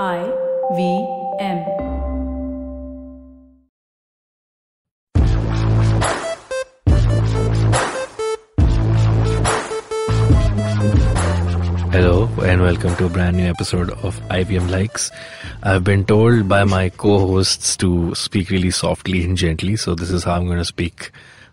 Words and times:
I 0.00 0.24
V 0.74 1.06
M. 1.40 2.72
Hello 11.92 12.28
and 12.42 12.60
welcome 12.62 12.94
to 12.96 13.06
a 13.06 13.08
brand 13.08 13.36
new 13.36 13.44
episode 13.48 13.90
of 14.02 14.18
IVM 14.28 14.70
Likes. 14.70 15.10
I've 15.62 15.84
been 15.84 16.04
told 16.04 16.48
by 16.48 16.64
my 16.64 16.88
co-hosts 16.90 17.76
to 17.78 18.14
speak 18.14 18.50
really 18.50 18.70
softly 18.70 19.24
and 19.24 19.36
gently, 19.36 19.76
so 19.76 19.94
this 19.94 20.10
is 20.10 20.24
how 20.24 20.34
I'm 20.36 20.46
going 20.46 20.58
to 20.58 20.64
speak 20.64 21.10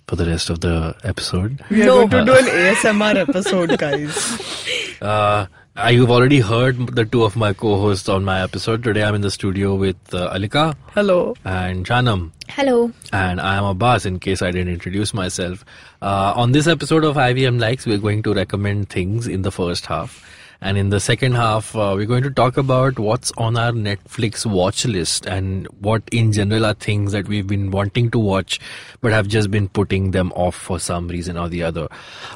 for 0.07 0.15
the 0.15 0.25
rest 0.25 0.49
of 0.49 0.59
the 0.61 0.95
episode. 1.03 1.61
We 1.69 1.83
are 1.83 1.85
No. 1.87 2.07
going 2.07 2.25
to 2.25 2.31
do 2.33 2.37
an 2.37 2.45
ASMR 2.45 3.15
episode, 3.17 3.77
guys. 3.77 4.15
Uh, 5.01 5.45
I- 5.47 5.47
you've 5.87 6.11
already 6.11 6.39
heard 6.39 6.77
the 6.95 7.05
two 7.05 7.23
of 7.23 7.35
my 7.35 7.53
co-hosts 7.53 8.09
on 8.09 8.23
my 8.23 8.41
episode. 8.43 8.83
Today 8.83 9.03
I'm 9.03 9.15
in 9.15 9.21
the 9.21 9.31
studio 9.31 9.75
with 9.75 9.95
uh, 10.13 10.33
Alika 10.33 10.75
Hello. 10.93 11.35
and 11.45 11.85
Janam. 11.85 12.31
Hello. 12.49 12.91
And 13.13 13.39
I 13.39 13.55
am 13.55 13.63
Abbas 13.63 14.05
in 14.05 14.19
case 14.19 14.41
I 14.41 14.51
didn't 14.51 14.73
introduce 14.73 15.13
myself. 15.13 15.63
Uh, 16.01 16.33
on 16.35 16.51
this 16.51 16.67
episode 16.67 17.03
of 17.03 17.15
IVM 17.15 17.59
Likes, 17.59 17.85
we're 17.85 17.97
going 17.97 18.21
to 18.23 18.33
recommend 18.33 18.89
things 18.89 19.25
in 19.27 19.41
the 19.43 19.51
first 19.51 19.85
half. 19.85 20.25
And 20.61 20.77
in 20.77 20.89
the 20.89 20.99
second 20.99 21.33
half, 21.35 21.73
uh, 21.73 21.93
we're 21.95 22.05
going 22.05 22.23
to 22.23 22.29
talk 22.31 22.57
about 22.57 22.99
what's 22.99 23.31
on 23.37 23.55
our 23.57 23.71
Netflix 23.71 24.45
watch 24.45 24.85
list 24.85 25.25
and 25.25 25.65
what 25.79 26.03
in 26.11 26.33
general 26.33 26.65
are 26.65 26.73
things 26.73 27.13
that 27.13 27.29
we've 27.29 27.47
been 27.47 27.71
wanting 27.71 28.11
to 28.11 28.19
watch 28.19 28.59
but 28.99 29.13
have 29.13 29.29
just 29.29 29.49
been 29.49 29.69
putting 29.69 30.11
them 30.11 30.33
off 30.33 30.55
for 30.55 30.77
some 30.77 31.07
reason 31.07 31.37
or 31.37 31.47
the 31.47 31.63
other. 31.63 31.87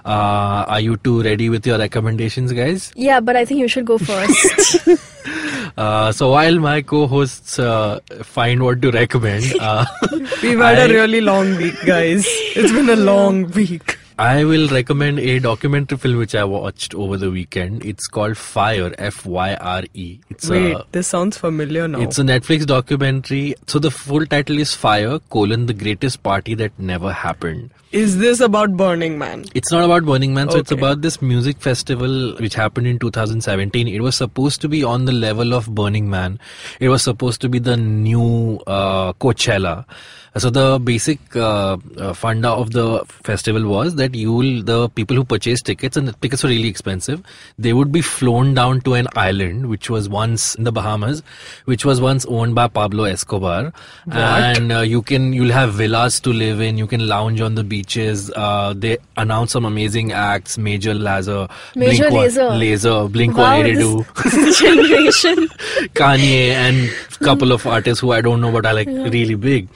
Uh, 0.05 0.63
are 0.67 0.79
you 0.79 0.95
two 0.97 1.21
ready 1.21 1.49
with 1.49 1.67
your 1.67 1.77
recommendations, 1.77 2.53
guys? 2.53 2.93
Yeah, 2.95 3.19
but 3.19 3.35
I 3.35 3.43
think 3.43 3.59
you 3.59 3.67
should 3.67 3.85
go 3.85 3.97
first. 3.97 4.87
Uh, 5.77 6.11
so 6.11 6.29
while 6.29 6.59
my 6.59 6.81
co-hosts 6.83 7.57
uh, 7.57 7.97
find 8.21 8.61
what 8.61 8.79
to 8.81 8.91
recommend, 8.91 9.43
uh, 9.59 9.83
We've 10.43 10.59
had 10.59 10.77
I- 10.77 10.85
a 10.85 10.89
really 10.89 11.21
long 11.21 11.55
week, 11.55 11.73
guys. 11.85 12.25
It's 12.27 12.71
been 12.71 12.89
a 12.89 12.95
long 12.95 13.49
week. 13.51 13.97
I 14.19 14.43
will 14.43 14.67
recommend 14.67 15.19
a 15.19 15.39
documentary 15.39 15.97
film 15.97 16.17
which 16.17 16.35
I 16.35 16.43
watched 16.43 16.93
over 16.93 17.17
the 17.17 17.31
weekend. 17.31 17.83
It's 17.83 18.07
called 18.07 18.37
Fyre, 18.37 18.93
F 18.97 19.25
Y 19.25 19.55
R 19.55 19.83
E. 19.93 20.19
It's 20.29 20.49
Wait, 20.49 20.73
a 20.73 20.85
this 20.91 21.07
sounds 21.07 21.37
familiar 21.37 21.87
now. 21.87 21.99
it's 21.99 22.19
a 22.19 22.23
Netflix 22.23 22.65
documentary. 22.65 23.55
So 23.67 23.79
the 23.79 23.89
full 23.89 24.25
title 24.25 24.59
is 24.59 24.75
Fyre: 24.75 25.19
colon 25.31 25.65
the 25.65 25.73
greatest 25.73 26.21
party 26.21 26.53
that 26.55 26.77
never 26.77 27.11
happened. 27.11 27.71
Is 27.91 28.17
this 28.17 28.39
about 28.39 28.75
Burning 28.75 29.19
Man? 29.19 29.45
It's 29.53 29.71
not 29.71 29.83
about 29.83 30.03
Burning 30.05 30.33
Man, 30.33 30.49
so 30.49 30.57
it's 30.57 30.71
about 30.71 31.01
this 31.01 31.21
music 31.21 31.59
festival 31.59 32.35
which 32.37 32.55
happened 32.55 32.87
in 32.87 32.97
2017. 32.97 33.87
It 33.87 34.01
was 34.01 34.15
supposed 34.15 34.61
to 34.61 34.69
be 34.69 34.83
on 34.83 35.05
the 35.05 35.11
level 35.11 35.53
of 35.53 35.73
Burning 35.73 36.09
Man. 36.09 36.39
It 36.79 36.89
was 36.89 37.03
supposed 37.03 37.39
to 37.41 37.49
be 37.49 37.59
the 37.59 37.77
new 37.77 38.59
uh, 38.65 39.13
Coachella. 39.13 39.85
So 40.37 40.49
the 40.49 40.79
basic 40.79 41.35
uh, 41.35 41.77
uh, 41.97 42.13
funda 42.13 42.49
of 42.49 42.71
the 42.71 43.05
festival 43.05 43.67
was 43.67 43.95
that 43.95 44.15
you 44.15 44.33
will, 44.33 44.63
the 44.63 44.89
people 44.89 45.15
who 45.15 45.23
purchase 45.23 45.61
tickets, 45.61 45.95
and 45.95 46.07
the 46.07 46.13
tickets 46.13 46.43
were 46.43 46.49
really 46.49 46.67
expensive, 46.67 47.21
they 47.59 47.71
would 47.71 47.91
be 47.91 48.01
flown 48.01 48.55
down 48.55 48.81
to 48.81 48.95
an 48.95 49.07
island 49.15 49.69
which 49.69 49.91
was 49.91 50.09
once 50.09 50.55
in 50.55 50.63
the 50.63 50.71
Bahamas, 50.71 51.21
which 51.65 51.85
was 51.85 52.01
once 52.01 52.25
owned 52.25 52.55
by 52.55 52.67
Pablo 52.67 53.03
Escobar, 53.03 53.73
and 54.11 54.71
uh, 54.71 54.79
you 54.79 55.03
can 55.03 55.33
you'll 55.33 55.51
have 55.51 55.73
villas 55.73 56.19
to 56.21 56.31
live 56.33 56.61
in. 56.61 56.79
You 56.79 56.87
can 56.87 57.07
lounge 57.07 57.39
on 57.39 57.53
the 57.53 57.63
beaches. 57.63 58.31
Uh, 58.35 58.73
they 58.75 58.97
announce 59.17 59.51
some 59.51 59.65
amazing 59.65 60.13
acts. 60.13 60.57
Major 60.57 60.95
Lazer, 60.95 61.49
Major 61.75 62.09
Blink 62.09 62.31
Lazer. 62.33 62.59
Laser, 62.59 63.07
Blink 63.07 63.37
wow, 63.37 63.57
182. 63.57 64.29
this 64.29 64.59
generation. 64.59 65.35
Kanye 65.93 66.49
and 66.53 66.89
couple 67.19 67.51
of 67.51 67.65
artists 67.65 67.99
who 68.01 68.11
I 68.11 68.21
don't 68.21 68.41
know 68.41 68.51
but 68.51 68.65
are 68.65 68.73
like 68.73 68.87
really 68.87 69.35
big. 69.35 69.69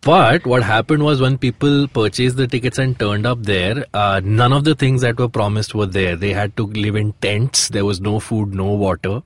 But 0.00 0.46
what 0.46 0.62
happened 0.62 1.02
was 1.02 1.20
when 1.20 1.36
people 1.36 1.88
purchased 1.88 2.36
the 2.36 2.46
tickets 2.46 2.78
and 2.78 2.96
turned 2.96 3.26
up 3.26 3.42
there, 3.42 3.84
uh, 3.92 4.20
none 4.22 4.52
of 4.52 4.62
the 4.62 4.76
things 4.76 5.00
that 5.00 5.18
were 5.18 5.28
promised 5.28 5.74
were 5.74 5.86
there. 5.86 6.14
They 6.14 6.32
had 6.32 6.56
to 6.58 6.66
live 6.66 6.94
in 6.94 7.12
tents. 7.14 7.70
There 7.70 7.84
was 7.84 8.00
no 8.00 8.20
food, 8.20 8.54
no 8.54 8.66
water. 8.66 9.22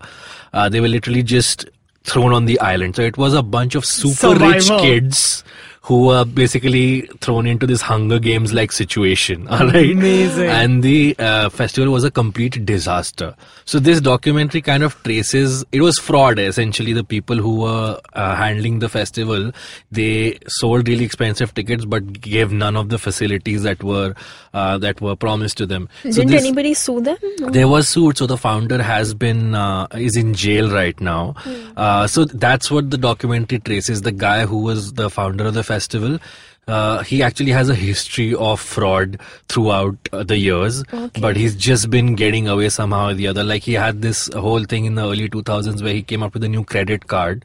Uh, 0.55 0.71
they 0.71 0.81
were 0.81 0.89
literally 0.89 1.23
just 1.23 1.69
thrown 2.05 2.33
on 2.33 2.47
the 2.47 2.59
island. 2.61 2.97
So 2.97 3.03
it 3.03 3.19
was 3.19 3.35
a 3.35 3.43
bunch 3.43 3.75
of 3.75 3.85
super 3.85 4.35
rich 4.35 4.69
kids 4.69 5.45
who 5.83 6.07
were 6.07 6.25
basically 6.25 7.03
thrown 7.21 7.47
into 7.47 7.67
this 7.67 7.81
Hunger 7.81 8.19
Games 8.19 8.53
like 8.53 8.71
situation. 8.71 9.49
All 9.51 9.67
right. 9.67 9.91
Amazing. 9.91 10.49
And 10.49 10.83
the 10.83 11.17
uh, 11.19 11.49
festival 11.49 11.93
was 11.93 12.05
a 12.05 12.11
complete 12.11 12.65
disaster. 12.67 13.35
So 13.65 13.79
this 13.79 14.01
documentary 14.01 14.61
kind 14.61 14.83
of 14.83 15.03
traces 15.03 15.65
it 15.73 15.81
was 15.81 15.99
fraud 15.99 16.39
essentially. 16.39 16.93
The 16.93 17.05
people 17.05 17.37
who 17.37 17.61
were 17.61 17.99
uh, 18.13 18.35
handling 18.37 18.81
the 18.81 18.89
festival 18.89 19.53
they 19.91 20.39
sold 20.49 20.87
really 20.87 21.05
expensive 21.05 21.55
tickets 21.55 21.85
but 21.85 22.21
gave 22.21 22.53
none 22.53 22.77
of 22.77 22.91
the 22.91 22.99
facilities 22.99 23.63
that 23.63 23.83
were 23.83 24.15
uh, 24.53 24.77
that 24.79 25.01
were 25.01 25.17
promised 25.17 25.57
to 25.59 25.67
them. 25.67 25.89
Didn't 26.03 26.29
this, 26.29 26.43
anybody 26.43 26.75
sue 26.75 27.01
them? 27.01 27.17
there 27.53 27.69
was 27.69 27.89
sued. 27.89 28.19
so 28.19 28.27
the 28.27 28.37
founder 28.37 28.83
has 28.83 29.15
been 29.15 29.55
uh, 29.55 29.87
is 29.95 30.17
in 30.17 30.35
jail 30.35 30.71
right 30.71 31.01
now. 31.01 31.35
Uh, 31.77 32.07
so 32.07 32.25
that's 32.25 32.71
what 32.71 32.91
the 32.91 32.99
documentary 32.99 33.61
traces. 33.61 34.03
The 34.03 34.13
guy 34.13 34.45
who 34.45 34.59
was 34.59 34.93
the 34.95 35.09
founder 35.09 35.47
of 35.47 35.55
the 35.55 35.63
festival. 35.75 36.19
Uh, 36.69 37.03
he 37.03 37.17
actually 37.27 37.51
has 37.51 37.69
a 37.73 37.75
history 37.75 38.33
of 38.49 38.61
fraud 38.65 39.15
throughout 39.53 39.97
uh, 40.13 40.23
the 40.33 40.37
years, 40.41 40.77
Okay. 40.99 41.21
but 41.25 41.39
he's 41.43 41.55
just 41.69 41.87
been 41.95 42.11
getting 42.21 42.47
away 42.53 42.69
somehow 42.75 43.01
or 43.09 43.15
the 43.21 43.27
other. 43.31 43.43
Like 43.43 43.65
he 43.69 43.73
had 43.85 44.03
this 44.03 44.21
whole 44.43 44.67
thing 44.73 44.85
in 44.91 44.95
the 44.99 45.07
early 45.15 45.29
2000s 45.37 45.83
where 45.87 45.95
he 45.99 46.03
came 46.13 46.23
up 46.27 46.37
with 46.37 46.45
a 46.49 46.51
new 46.53 46.63
credit 46.75 47.07
card, 47.15 47.41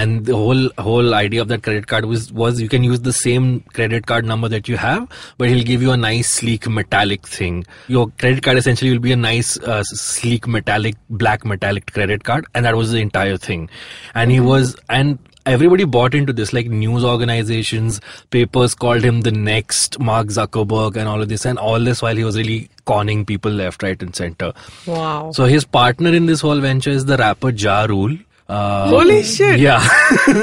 and 0.00 0.24
the 0.30 0.34
whole 0.40 0.70
whole 0.86 1.14
idea 1.18 1.42
of 1.44 1.52
that 1.52 1.62
credit 1.68 1.86
card 1.92 2.08
was 2.14 2.24
was 2.40 2.60
you 2.64 2.70
can 2.72 2.88
use 2.88 3.04
the 3.10 3.12
same 3.18 3.52
credit 3.78 4.08
card 4.12 4.24
number 4.32 4.50
that 4.56 4.72
you 4.72 4.80
have, 4.86 5.06
but 5.44 5.52
he'll 5.52 5.68
give 5.70 5.86
you 5.88 5.92
a 5.98 6.00
nice 6.06 6.32
sleek 6.40 6.66
metallic 6.80 7.28
thing. 7.36 7.60
Your 7.98 8.08
credit 8.24 8.42
card 8.48 8.58
essentially 8.64 8.90
will 8.96 9.04
be 9.06 9.12
a 9.18 9.20
nice 9.28 9.52
uh, 9.76 9.84
sleek 9.92 10.48
metallic 10.56 10.98
black 11.22 11.46
metallic 11.54 11.92
credit 12.00 12.26
card, 12.32 12.50
and 12.56 12.64
that 12.70 12.82
was 12.82 12.90
the 12.98 13.06
entire 13.06 13.38
thing. 13.46 13.70
And 14.24 14.36
he 14.38 14.40
was 14.50 14.74
and 14.98 15.16
everybody 15.46 15.84
bought 15.84 16.14
into 16.14 16.32
this 16.32 16.52
like 16.52 16.66
news 16.66 17.04
organizations 17.04 18.00
papers 18.30 18.74
called 18.74 19.02
him 19.02 19.20
the 19.22 19.30
next 19.30 19.98
mark 20.00 20.28
zuckerberg 20.28 20.96
and 20.96 21.08
all 21.08 21.20
of 21.22 21.28
this 21.28 21.44
and 21.44 21.58
all 21.58 21.78
this 21.80 22.00
while 22.02 22.16
he 22.16 22.24
was 22.24 22.36
really 22.36 22.68
conning 22.86 23.24
people 23.24 23.50
left 23.50 23.82
right 23.82 24.02
and 24.02 24.14
center 24.16 24.52
Wow. 24.86 25.32
so 25.32 25.44
his 25.44 25.64
partner 25.64 26.12
in 26.14 26.26
this 26.26 26.40
whole 26.40 26.60
venture 26.60 26.90
is 26.90 27.04
the 27.04 27.16
rapper 27.18 27.50
ja 27.50 27.84
rule 27.84 28.16
uh, 28.48 28.88
Holy 28.88 29.22
shit. 29.22 29.58
yeah 29.58 29.82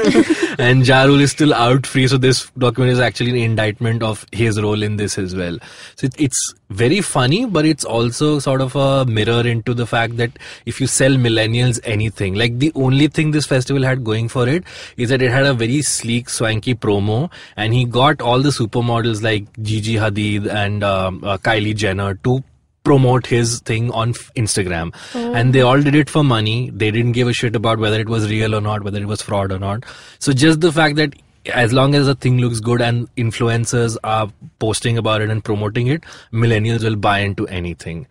and 0.58 0.86
ja 0.86 1.04
rule 1.04 1.20
is 1.20 1.30
still 1.30 1.54
out 1.54 1.86
free 1.86 2.08
so 2.08 2.16
this 2.16 2.50
document 2.58 2.92
is 2.92 2.98
actually 2.98 3.30
an 3.30 3.36
indictment 3.36 4.02
of 4.02 4.26
his 4.32 4.60
role 4.60 4.82
in 4.82 4.96
this 4.96 5.18
as 5.18 5.36
well 5.36 5.56
so 5.94 6.06
it, 6.06 6.14
it's 6.18 6.54
very 6.70 7.00
funny 7.00 7.46
but 7.46 7.64
it's 7.64 7.84
also 7.84 8.38
sort 8.40 8.60
of 8.60 8.74
a 8.74 9.04
mirror 9.06 9.46
into 9.46 9.72
the 9.72 9.86
fact 9.86 10.16
that 10.16 10.30
if 10.66 10.80
you 10.80 10.86
sell 10.86 11.12
millennials 11.12 11.78
anything 11.84 12.34
like 12.34 12.58
the 12.58 12.72
only 12.74 13.06
thing 13.06 13.30
this 13.30 13.46
festival 13.46 13.82
had 13.82 14.02
going 14.02 14.28
for 14.28 14.48
it 14.48 14.64
is 14.96 15.08
that 15.10 15.22
it 15.22 15.30
had 15.30 15.46
a 15.46 15.54
very 15.54 15.80
sleek 15.82 16.28
swanky 16.28 16.74
promo 16.74 17.30
and 17.56 17.72
he 17.72 17.84
got 17.84 18.20
all 18.20 18.40
the 18.40 18.48
supermodels 18.48 19.22
like 19.22 19.44
Gigi 19.62 19.94
Hadid 19.94 20.48
and 20.52 20.82
um, 20.82 21.22
uh, 21.22 21.38
Kylie 21.38 21.76
Jenner 21.76 22.14
to 22.24 22.42
promote 22.84 23.26
his 23.26 23.60
thing 23.60 23.90
on 23.92 24.12
Instagram. 24.36 24.94
Oh. 25.14 25.34
And 25.34 25.52
they 25.52 25.60
all 25.60 25.80
did 25.80 25.94
it 25.94 26.10
for 26.10 26.24
money. 26.24 26.70
They 26.70 26.90
didn't 26.90 27.12
give 27.12 27.28
a 27.28 27.32
shit 27.32 27.54
about 27.56 27.78
whether 27.78 28.00
it 28.00 28.08
was 28.08 28.28
real 28.28 28.54
or 28.54 28.60
not, 28.60 28.82
whether 28.82 29.00
it 29.00 29.06
was 29.06 29.22
fraud 29.22 29.52
or 29.52 29.58
not. 29.58 29.84
So 30.18 30.32
just 30.32 30.60
the 30.60 30.72
fact 30.72 30.96
that 30.96 31.14
as 31.52 31.72
long 31.72 31.94
as 31.94 32.06
a 32.06 32.14
thing 32.14 32.38
looks 32.38 32.60
good 32.60 32.80
and 32.80 33.12
influencers 33.16 33.96
are 34.04 34.32
posting 34.58 34.96
about 34.98 35.22
it 35.22 35.30
and 35.30 35.44
promoting 35.44 35.88
it, 35.88 36.04
millennials 36.32 36.84
will 36.84 36.96
buy 36.96 37.18
into 37.20 37.46
anything. 37.48 38.06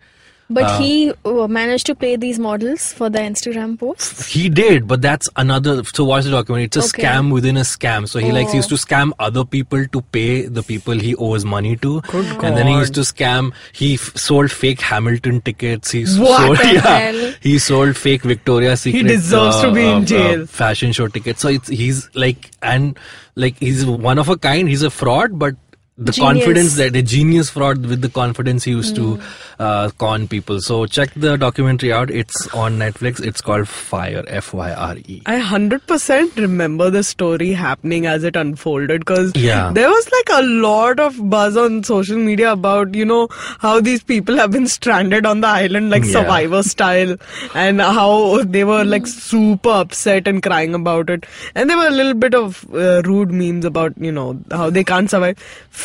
But 0.50 0.64
uh, 0.64 0.78
he 0.80 1.12
uh, 1.24 1.46
managed 1.48 1.86
to 1.86 1.94
pay 1.94 2.16
these 2.16 2.38
models 2.38 2.92
for 2.92 3.08
the 3.08 3.18
Instagram 3.20 3.78
posts. 3.78 4.26
He 4.26 4.48
did, 4.50 4.86
but 4.86 5.00
that's 5.00 5.26
another. 5.36 5.82
So 5.84 6.04
watch 6.04 6.24
the 6.24 6.30
documentary. 6.30 6.64
It's 6.66 6.76
a 6.76 6.80
Okay. 6.80 7.02
scam 7.04 7.32
within 7.32 7.56
a 7.56 7.60
scam. 7.60 8.06
So 8.06 8.18
he 8.18 8.32
likes 8.32 8.52
he 8.52 8.56
Oh. 8.58 8.60
used 8.60 8.68
to 8.68 8.74
oh. 8.74 8.78
scam 8.78 9.12
other 9.18 9.44
people 9.46 9.86
to 9.86 10.02
pay 10.02 10.42
the 10.42 10.62
people 10.62 10.92
he 10.94 11.14
owes 11.14 11.44
money 11.46 11.76
to, 11.76 12.02
Good 12.02 12.26
and 12.44 12.56
then 12.56 12.66
he 12.66 12.74
used 12.74 12.94
to 12.94 13.00
scam. 13.00 13.52
He 13.72 13.94
f- 13.94 14.14
sold 14.16 14.50
fake 14.50 14.80
Hamilton 14.82 15.40
tickets. 15.40 15.90
He 15.90 16.02
What 16.04 16.40
sold 16.42 16.58
the 16.58 16.72
yeah, 16.74 16.98
hell? 16.98 17.32
he 17.40 17.58
sold 17.58 17.96
fake 17.96 18.22
Victoria's 18.22 18.82
Secret. 18.82 19.00
He 19.00 19.08
deserves 19.08 19.60
to 19.62 19.68
uh, 19.68 19.74
be 19.74 19.86
in 19.86 20.02
uh, 20.02 20.04
jail. 20.04 20.46
fashion 20.46 20.92
show 20.92 21.08
tickets. 21.08 21.40
So 21.40 21.48
it's 21.48 21.68
he's 21.68 22.10
like 22.14 22.50
and 22.62 22.98
like 23.36 23.56
he's 23.58 23.86
one 23.86 24.18
of 24.18 24.28
a 24.28 24.36
kind. 24.36 24.68
He's 24.68 24.82
a 24.82 24.90
fraud, 24.90 25.38
but 25.38 25.54
the 26.04 26.12
Genius. 26.12 26.44
confidence 26.44 26.74
that 26.76 26.92
the 26.92 27.02
genius 27.02 27.50
fraud 27.50 27.86
with 27.86 28.00
the 28.02 28.08
confidence 28.08 28.64
he 28.64 28.70
used 28.72 28.94
to 28.96 29.20
uh, 29.58 29.90
con 29.98 30.26
people. 30.28 30.60
So 30.60 30.86
check 30.86 31.12
the 31.14 31.36
documentary 31.36 31.92
out. 31.92 32.10
It's 32.10 32.46
on 32.54 32.78
Netflix. 32.78 33.24
It's 33.24 33.40
called 33.40 33.68
Fyre. 33.68 34.24
F 34.26 34.52
Y 34.54 34.72
R 34.72 34.96
E. 34.96 35.22
I 35.26 35.38
100% 35.40 36.36
remember 36.36 36.90
the 36.90 37.02
story 37.02 37.52
happening 37.52 38.06
as 38.06 38.24
it 38.24 38.36
unfolded 38.36 39.00
because 39.00 39.32
Yeah. 39.36 39.70
there 39.72 39.88
was 39.88 40.10
like 40.12 40.28
a 40.38 40.42
lot 40.46 41.00
of 41.00 41.18
buzz 41.30 41.56
on 41.56 41.82
social 41.84 42.16
media 42.16 42.52
about, 42.52 42.94
you 42.94 43.04
know, 43.04 43.28
how 43.58 43.80
these 43.80 44.02
people 44.02 44.36
have 44.36 44.50
been 44.50 44.66
stranded 44.66 45.26
on 45.26 45.40
the 45.40 45.48
island 45.48 45.90
like 45.90 46.04
Yeah. 46.04 46.12
survivor 46.12 46.62
style 46.62 47.16
and 47.54 47.80
how 47.80 48.42
they 48.44 48.64
were 48.64 48.84
like 48.84 49.06
super 49.06 49.70
upset 49.70 50.26
and 50.26 50.42
crying 50.42 50.74
about 50.74 51.10
it. 51.10 51.26
And 51.54 51.68
there 51.70 51.76
were 51.76 51.86
a 51.88 51.90
little 51.90 52.14
bit 52.14 52.34
of 52.34 52.66
uh, 52.74 53.02
rude 53.04 53.30
memes 53.30 53.64
about, 53.64 53.92
you 53.98 54.12
know, 54.12 54.38
how 54.50 54.70
they 54.70 54.84
can't 54.84 55.10
survive. 55.10 55.38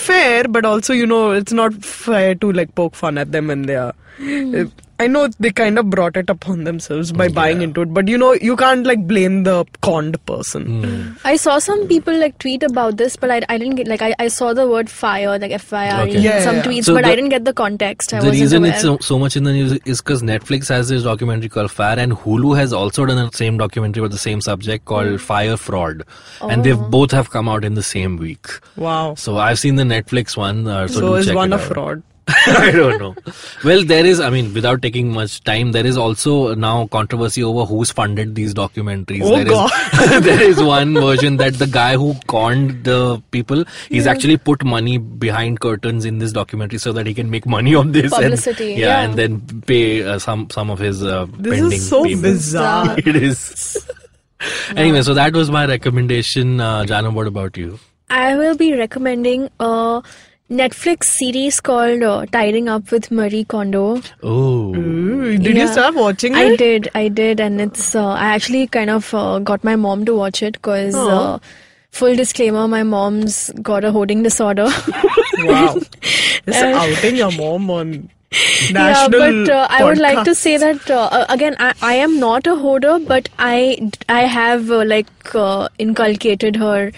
Fair, 0.07 0.47
but 0.47 0.63
also, 0.63 0.93
you 0.93 1.05
know, 1.05 1.31
it's 1.31 1.51
not 1.51 1.73
fair 1.83 2.33
to 2.35 2.51
like 2.51 2.73
poke 2.75 2.95
fun 2.95 3.17
at 3.17 3.31
them 3.31 3.47
when 3.47 3.63
they 3.63 3.75
are. 3.75 3.93
Uh, 4.19 4.65
I 4.99 5.05
know 5.07 5.27
they 5.39 5.51
kind 5.51 5.77
of 5.77 5.89
brought 5.91 6.17
it 6.17 6.27
upon 6.29 6.63
themselves 6.63 7.11
by 7.11 7.27
buying 7.27 7.61
into 7.61 7.81
it, 7.83 7.93
but 7.93 8.07
you 8.07 8.17
know, 8.17 8.33
you 8.33 8.55
can't 8.55 8.83
like 8.85 9.05
blame 9.07 9.43
the 9.43 9.63
conned 9.81 10.17
person. 10.25 11.15
I 11.23 11.35
saw 11.35 11.59
some 11.59 11.87
people 11.87 12.17
like 12.17 12.37
tweet 12.39 12.63
about 12.63 12.97
this, 12.97 13.15
but 13.15 13.29
I, 13.29 13.41
I 13.47 13.59
didn't 13.59 13.75
get 13.75 13.87
like 13.87 14.01
I, 14.01 14.15
I 14.17 14.27
saw 14.27 14.53
the 14.53 14.67
word 14.67 14.89
fire 14.89 15.37
like 15.37 15.51
F 15.51 15.71
I 15.71 15.89
R 15.91 16.07
E 16.07 16.09
Okay. 16.09 16.15
in 16.17 16.23
Yeah, 16.23 16.41
some 16.43 16.55
yeah. 16.57 16.63
tweets, 16.63 16.85
So 16.85 16.95
but 16.95 17.03
the- 17.03 17.11
I 17.11 17.15
didn't 17.15 17.29
get 17.29 17.45
the 17.45 17.53
context. 17.53 18.11
I 18.13 18.21
the 18.21 18.31
reason 18.31 18.63
aware. 18.63 18.73
it's 18.73 18.81
so, 18.81 18.97
so 18.99 19.19
much 19.19 19.35
in 19.35 19.43
the 19.43 19.53
news 19.53 19.73
is 19.85 20.01
because 20.01 20.23
Netflix 20.23 20.67
has 20.69 20.89
this 20.89 21.03
documentary 21.03 21.49
called 21.49 21.69
Fyre, 21.69 21.99
and 21.99 22.13
Hulu 22.13 22.57
has 22.57 22.73
also 22.73 23.05
done 23.05 23.17
the 23.17 23.29
same 23.37 23.57
documentary 23.57 24.01
with 24.01 24.11
the 24.11 24.17
same 24.17 24.41
subject 24.41 24.85
called 24.85 25.21
Fyre 25.21 25.57
Fraud, 25.57 26.03
and 26.41 26.63
they've 26.63 26.79
both 26.89 27.11
have 27.11 27.29
come 27.29 27.47
out 27.47 27.63
in 27.63 27.75
the 27.75 27.83
same 27.83 28.17
week. 28.17 28.47
Wow. 28.77 29.13
So 29.15 29.37
I've 29.37 29.59
seen 29.59 29.75
the 29.75 29.83
Netflix 29.83 30.35
one. 30.35 30.65
Uh, 30.67 30.87
so 30.87 30.93
So, 30.95 31.01
do 31.01 31.15
is 31.15 31.25
check 31.27 31.35
one 31.35 31.53
it 31.53 31.57
a 31.57 31.59
out. 31.59 31.67
fraud? 31.67 32.03
I 32.47 32.71
don't 32.71 32.99
know. 32.99 33.15
Well, 33.63 33.83
there 33.85 34.05
is, 34.05 34.19
I 34.19 34.29
mean, 34.29 34.53
without 34.53 34.81
taking 34.81 35.13
much 35.13 35.41
time, 35.45 35.71
there 35.71 35.85
is 35.85 35.95
also 35.97 36.53
now 36.55 36.87
controversy 36.87 37.41
over 37.43 37.63
who's 37.65 37.89
funded 37.91 38.35
these 38.35 38.53
documentaries. 38.53 39.21
Oh, 39.23 39.29
There 39.35 39.45
is- 39.45 39.51
God. 39.51 40.23
there 40.23 40.41
is 40.41 40.61
one 40.61 40.93
version 40.93 41.37
that 41.37 41.53
the 41.53 41.67
guy 41.67 41.95
who 41.95 42.15
conned 42.27 42.83
the 42.83 43.21
people, 43.31 43.63
he's 43.89 44.07
actually 44.07 44.35
put 44.37 44.63
money 44.65 44.97
behind 44.97 45.61
curtains 45.61 46.03
in 46.03 46.17
this 46.19 46.33
documentary 46.33 46.79
so 46.79 46.91
that 46.91 47.05
he 47.07 47.13
can 47.13 47.29
make 47.29 47.45
money 47.45 47.73
on 47.75 47.93
this. 47.93 48.11
Publicity, 48.13 48.71
And, 48.71 48.79
yeah, 48.81 48.87
yeah. 48.87 49.01
and 49.09 49.13
then 49.17 49.61
pay 49.61 50.03
uh, 50.03 50.19
some 50.19 50.49
some 50.49 50.69
of 50.69 50.79
his 50.79 51.03
uh, 51.03 51.27
This 51.37 51.53
pending 51.59 51.71
is 51.71 51.89
so 51.89 52.03
payments. 52.03 52.23
bizarre. 52.23 52.95
It 53.05 53.15
is. 53.15 53.77
anyway, 54.75 55.01
so 55.01 55.13
that 55.13 55.33
was 55.33 55.49
my 55.49 55.65
recommendation. 55.65 56.59
Uh, 56.59 56.83
Janu, 56.83 57.13
what 57.13 57.27
about 57.27 57.55
you? 57.57 57.79
I 58.09 58.35
will 58.37 58.55
be 58.55 58.73
recommending 58.75 59.49
a 59.59 60.01
Netflix 60.49 61.05
series 61.05 61.59
called 61.59 62.01
uh, 62.03 62.25
Tidying 62.27 62.69
Up 62.69 62.89
with 62.91 63.11
Marie 63.11 63.43
Kondo. 63.43 64.01
Oh. 64.23 64.73
Ooh, 64.75 65.37
did 65.37 65.45
you 65.45 65.63
Yeah. 65.63 65.71
start 65.71 65.95
watching 65.95 66.33
it? 66.35 66.37
I 66.37 66.55
did, 66.55 66.89
I 66.95 67.07
did, 67.09 67.41
and 67.41 67.59
it's. 67.59 67.93
Uh, 67.95 68.07
I 68.07 68.27
actually 68.35 68.67
kind 68.67 68.89
of 68.89 69.13
uh, 69.13 69.39
got 69.39 69.63
my 69.65 69.75
mom 69.75 70.05
to 70.05 70.15
watch 70.15 70.41
it 70.41 70.53
because. 70.53 70.95
Aw. 70.95 71.09
Uh, 71.35 71.39
full 71.91 72.15
disclaimer: 72.15 72.67
my 72.67 72.83
mom's 72.83 73.49
got 73.61 73.83
a 73.83 73.91
hoarding 73.91 74.23
disorder. 74.23 74.67
Wow. 75.39 75.73
Just 76.01 76.63
Uh, 76.63 76.73
outing 76.83 77.17
your 77.17 77.31
mom 77.31 77.69
on 77.69 78.09
National 78.71 78.85
yeah, 78.85 79.07
but 79.09 79.49
uh, 79.53 79.67
I 79.69 79.83
would 79.83 79.97
like 79.97 80.23
to 80.25 80.35
say 80.35 80.55
that 80.57 80.89
uh, 80.89 81.09
uh, 81.19 81.25
again. 81.29 81.55
I, 81.59 81.73
I 81.81 81.93
am 82.05 82.19
not 82.21 82.47
a 82.47 82.55
hoarder, 82.55 82.99
but 82.99 83.27
I 83.39 83.89
I 84.07 84.21
have 84.37 84.71
uh, 84.71 84.85
like 84.85 85.35
uh, 85.35 85.67
inculcated 85.77 86.55
her 86.63 86.91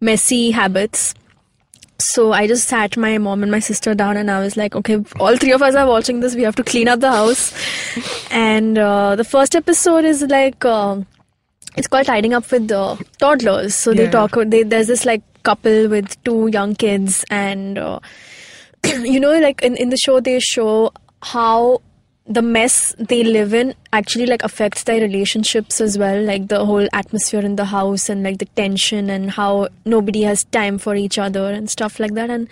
messy 0.00 0.50
habits. 0.50 1.14
So 1.98 2.32
I 2.32 2.46
just 2.46 2.68
sat 2.68 2.96
my 2.96 3.18
mom 3.18 3.42
and 3.42 3.50
my 3.50 3.58
sister 3.58 3.94
down, 3.94 4.16
and 4.16 4.30
I 4.30 4.40
was 4.40 4.56
like, 4.56 4.74
okay, 4.76 5.02
all 5.18 5.36
three 5.36 5.52
of 5.52 5.62
us 5.62 5.74
are 5.74 5.86
watching 5.86 6.20
this. 6.20 6.34
We 6.34 6.42
have 6.42 6.56
to 6.56 6.64
clean 6.64 6.88
up 6.88 7.00
the 7.00 7.10
house. 7.10 7.52
And 8.30 8.78
uh, 8.78 9.16
the 9.16 9.24
first 9.24 9.54
episode 9.54 10.04
is 10.04 10.22
like. 10.22 10.64
Uh, 10.64 11.02
it's 11.76 11.88
called 11.88 12.06
tidying 12.06 12.32
up 12.32 12.50
with 12.50 12.72
uh, 12.72 12.96
toddlers 13.18 13.74
so 13.74 13.92
they 13.92 14.08
talk 14.08 14.34
they, 14.46 14.62
there's 14.62 14.86
this 14.86 15.04
like 15.04 15.22
couple 15.42 15.88
with 15.88 16.22
two 16.24 16.48
young 16.48 16.74
kids 16.74 17.22
and 17.30 17.76
uh, 17.76 18.00
you 19.02 19.20
know 19.20 19.38
like 19.38 19.60
in, 19.62 19.76
in 19.76 19.90
the 19.90 19.96
show 19.98 20.18
they 20.18 20.40
show 20.40 20.90
how 21.22 21.80
the 22.28 22.42
mess 22.42 22.94
they 22.98 23.22
live 23.22 23.54
in 23.54 23.72
actually 23.92 24.26
like 24.26 24.42
affects 24.42 24.82
their 24.82 25.00
relationships 25.00 25.80
as 25.80 25.96
well 25.96 26.20
like 26.22 26.48
the 26.48 26.64
whole 26.64 26.88
atmosphere 26.92 27.40
in 27.40 27.54
the 27.54 27.66
house 27.66 28.08
and 28.08 28.24
like 28.24 28.38
the 28.38 28.46
tension 28.56 29.08
and 29.10 29.30
how 29.30 29.68
nobody 29.84 30.22
has 30.22 30.42
time 30.44 30.76
for 30.76 30.96
each 30.96 31.18
other 31.18 31.46
and 31.52 31.70
stuff 31.70 32.00
like 32.00 32.14
that 32.14 32.28
and 32.28 32.48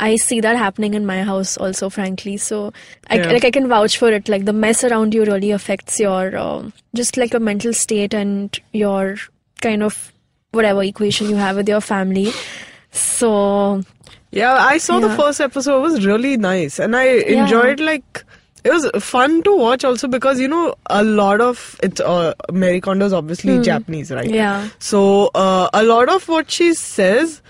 I 0.00 0.14
see 0.16 0.40
that 0.40 0.56
happening 0.56 0.94
in 0.94 1.04
my 1.04 1.24
house 1.24 1.56
also, 1.56 1.90
frankly. 1.90 2.36
So, 2.36 2.72
I, 3.10 3.16
Yeah. 3.16 3.32
like, 3.32 3.44
I 3.44 3.50
can 3.50 3.66
vouch 3.66 3.98
for 3.98 4.12
it. 4.12 4.28
Like, 4.28 4.44
the 4.44 4.52
mess 4.52 4.84
around 4.84 5.12
you 5.12 5.24
really 5.24 5.50
affects 5.50 5.98
your, 5.98 6.36
um, 6.36 6.72
just 6.94 7.16
like 7.16 7.32
your 7.32 7.40
mental 7.40 7.72
state 7.72 8.14
and 8.14 8.56
your 8.72 9.16
kind 9.60 9.82
of 9.82 10.12
whatever 10.52 10.84
equation 10.84 11.28
you 11.28 11.34
have 11.34 11.56
with 11.56 11.68
your 11.68 11.80
family. 11.80 12.30
So, 12.92 13.82
Yeah, 14.30 14.54
I 14.54 14.78
saw 14.78 15.00
the 15.00 15.16
first 15.16 15.40
episode. 15.40 15.78
It 15.78 15.80
was 15.80 16.06
really 16.06 16.36
nice, 16.36 16.78
and 16.78 16.94
I 16.94 17.06
enjoyed 17.06 17.80
like. 17.80 18.24
It 18.64 18.70
was 18.72 18.90
fun 19.02 19.42
to 19.44 19.56
watch 19.56 19.84
also 19.84 20.08
because 20.08 20.40
you 20.40 20.48
know 20.48 20.74
a 20.86 21.02
lot 21.04 21.40
of 21.40 21.78
it's 21.82 22.00
uh, 22.00 22.34
Mary 22.52 22.80
is 22.84 23.12
obviously 23.12 23.60
Japanese, 23.60 24.10
right? 24.10 24.26
Hmm. 24.28 24.34
yeah. 24.34 24.68
So 24.78 25.30
uh, 25.34 25.68
a 25.72 25.82
lot 25.84 26.08
of 26.08 26.28
what 26.28 26.50
she 26.50 26.74
says 26.74 27.40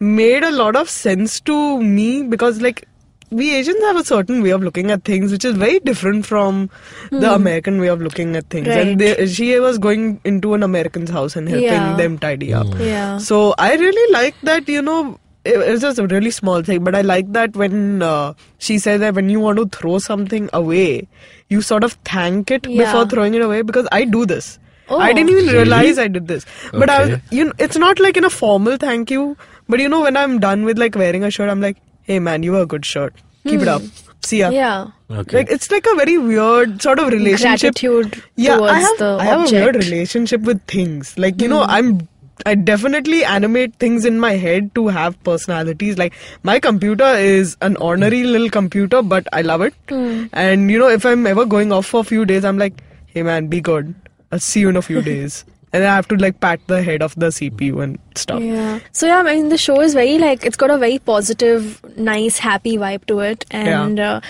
made 0.00 0.42
a 0.42 0.50
lot 0.50 0.76
of 0.76 0.88
sense 0.90 1.40
to 1.40 1.80
me 1.82 2.22
because 2.22 2.60
like 2.60 2.86
we 3.30 3.52
Asians 3.54 3.80
have 3.82 3.96
a 3.96 4.04
certain 4.04 4.42
way 4.42 4.50
of 4.50 4.62
looking 4.62 4.90
at 4.92 5.02
things 5.04 5.32
which 5.32 5.44
is 5.44 5.56
very 5.56 5.80
different 5.80 6.24
from 6.24 6.70
the 7.10 7.32
American 7.34 7.80
way 7.80 7.88
of 7.88 8.00
looking 8.00 8.36
at 8.36 8.48
things. 8.50 8.68
And 8.68 8.90
Hmm. 8.92 8.96
They, 8.98 9.26
she 9.26 9.58
was 9.58 9.78
going 9.78 10.20
into 10.24 10.54
an 10.54 10.62
American's 10.62 11.10
house 11.10 11.34
and 11.34 11.48
helping 11.48 11.64
Yeah. 11.72 11.96
them 11.96 12.18
tidy 12.18 12.52
up. 12.54 12.66
Yeah. 12.78 13.18
So 13.18 13.54
I 13.58 13.74
really 13.74 14.12
like 14.12 14.34
that, 14.42 14.68
you 14.68 14.82
know, 14.82 15.18
it, 15.44 15.56
it's 15.72 15.82
just 15.82 15.98
a 15.98 16.06
really 16.06 16.30
small 16.30 16.62
thing, 16.62 16.82
but 16.84 16.94
I 16.94 17.02
like 17.02 17.32
that 17.32 17.54
when 17.56 18.02
uh, 18.02 18.34
she 18.58 18.78
said 18.78 19.00
that 19.02 19.14
when 19.14 19.28
you 19.28 19.40
want 19.40 19.58
to 19.58 19.66
throw 19.78 19.98
something 19.98 20.48
away, 20.52 21.08
you 21.48 21.62
sort 21.62 21.84
of 21.84 21.92
thank 22.04 22.50
it 22.50 22.66
Yeah. 22.66 22.84
before 22.84 23.06
throwing 23.06 23.34
it 23.34 23.42
away 23.42 23.62
because 23.62 23.88
I 23.92 24.04
do 24.04 24.24
this. 24.26 24.58
Oh. 24.88 24.98
I 24.98 25.12
didn't 25.12 25.30
even 25.30 25.44
Really? 25.46 25.58
realize 25.58 25.98
I 25.98 26.08
did 26.08 26.28
this. 26.28 26.44
But 26.72 26.90
I 26.90 27.04
was, 27.06 27.20
you 27.30 27.44
know, 27.46 27.52
it's 27.58 27.76
not 27.78 27.98
like 28.00 28.16
in 28.18 28.24
a 28.24 28.30
formal 28.30 28.76
thank 28.76 29.10
you, 29.10 29.36
but 29.68 29.80
you 29.80 29.88
know, 29.88 30.02
when 30.02 30.16
I'm 30.16 30.38
done 30.40 30.64
with 30.64 30.78
like 30.78 30.94
wearing 30.94 31.24
a 31.24 31.30
shirt, 31.30 31.48
I'm 31.50 31.60
like, 31.60 31.78
hey 32.02 32.18
man, 32.18 32.42
you 32.42 32.52
were 32.52 32.62
a 32.62 32.66
good 32.66 32.84
shirt. 32.84 33.14
Keep 33.46 33.62
it 33.62 33.68
up. 33.68 33.82
See 34.22 34.38
ya. 34.40 34.48
Hmm. 34.48 34.54
Yeah. 34.54 34.86
Okay. 35.10 35.36
Like 35.38 35.50
it's 35.50 35.70
like 35.70 35.86
a 35.86 35.94
very 35.96 36.16
weird 36.18 36.80
sort 36.82 36.98
of 36.98 37.08
relationship 37.08 37.74
Gratitude 37.74 38.22
yeah, 38.36 38.56
towards 38.56 38.72
I 38.72 38.78
have, 38.80 38.98
the 38.98 39.16
I 39.20 39.24
have 39.24 39.40
object. 39.40 39.50
Hmm. 39.50 39.56
a 39.56 39.64
weird 39.64 39.76
relationship 39.84 40.40
with 40.42 40.62
things. 40.64 41.16
Like, 41.18 41.40
you 41.42 41.48
know, 41.48 41.62
I'm 41.62 42.08
I 42.46 42.54
definitely 42.54 43.24
animate 43.24 43.74
things 43.76 44.04
in 44.04 44.18
my 44.18 44.32
head 44.32 44.74
to 44.74 44.88
have 44.88 45.22
personalities. 45.24 45.98
Like 45.98 46.14
my 46.42 46.58
computer 46.60 47.04
is 47.04 47.56
an 47.60 47.76
ornery 47.76 48.24
little 48.24 48.50
computer, 48.50 49.02
but 49.02 49.26
I 49.32 49.42
love 49.42 49.62
it. 49.62 49.74
Hmm. 49.88 50.26
And 50.32 50.70
you 50.70 50.78
know, 50.78 50.88
if 50.88 51.06
I'm 51.06 51.26
ever 51.26 51.44
going 51.44 51.72
off 51.72 51.86
for 51.86 52.00
a 52.00 52.04
few 52.04 52.24
days, 52.24 52.44
I'm 52.44 52.58
like, 52.58 52.82
hey 53.06 53.22
man, 53.22 53.46
be 53.46 53.60
good. 53.60 53.94
I'll 54.32 54.40
see 54.40 54.60
you 54.60 54.68
in 54.68 54.76
a 54.76 54.82
few 54.82 55.00
days. 55.10 55.44
And 55.72 55.82
then 55.82 55.90
I 55.90 55.94
have 55.96 56.06
to 56.08 56.16
like 56.16 56.38
pat 56.38 56.60
the 56.68 56.82
head 56.82 57.02
of 57.02 57.14
the 57.16 57.26
CPU 57.26 57.82
and 57.82 57.98
stuff. 58.14 58.40
Yeah. 58.40 58.78
So 58.92 59.06
yeah, 59.06 59.18
I 59.18 59.22
mean 59.22 59.48
the 59.48 59.58
show 59.58 59.80
is 59.80 59.94
very 59.94 60.18
like 60.18 60.44
it's 60.44 60.56
got 60.56 60.70
a 60.70 60.78
very 60.78 60.98
positive, 60.98 61.84
nice, 61.96 62.38
happy 62.38 62.76
vibe 62.76 63.06
to 63.06 63.20
it, 63.20 63.44
and 63.50 63.98
uh, 63.98 64.20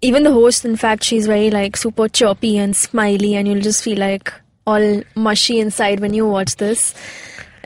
even 0.00 0.22
the 0.22 0.32
host, 0.32 0.64
in 0.64 0.76
fact, 0.76 1.04
she's 1.04 1.26
very 1.26 1.50
like 1.50 1.76
super 1.76 2.08
chirpy 2.08 2.58
and 2.58 2.74
smiley, 2.74 3.34
and 3.34 3.46
you'll 3.46 3.60
just 3.60 3.82
feel 3.82 3.98
like 3.98 4.32
all 4.66 5.02
mushy 5.14 5.60
inside 5.60 6.00
when 6.00 6.14
you 6.14 6.26
watch 6.26 6.56
this. 6.56 6.94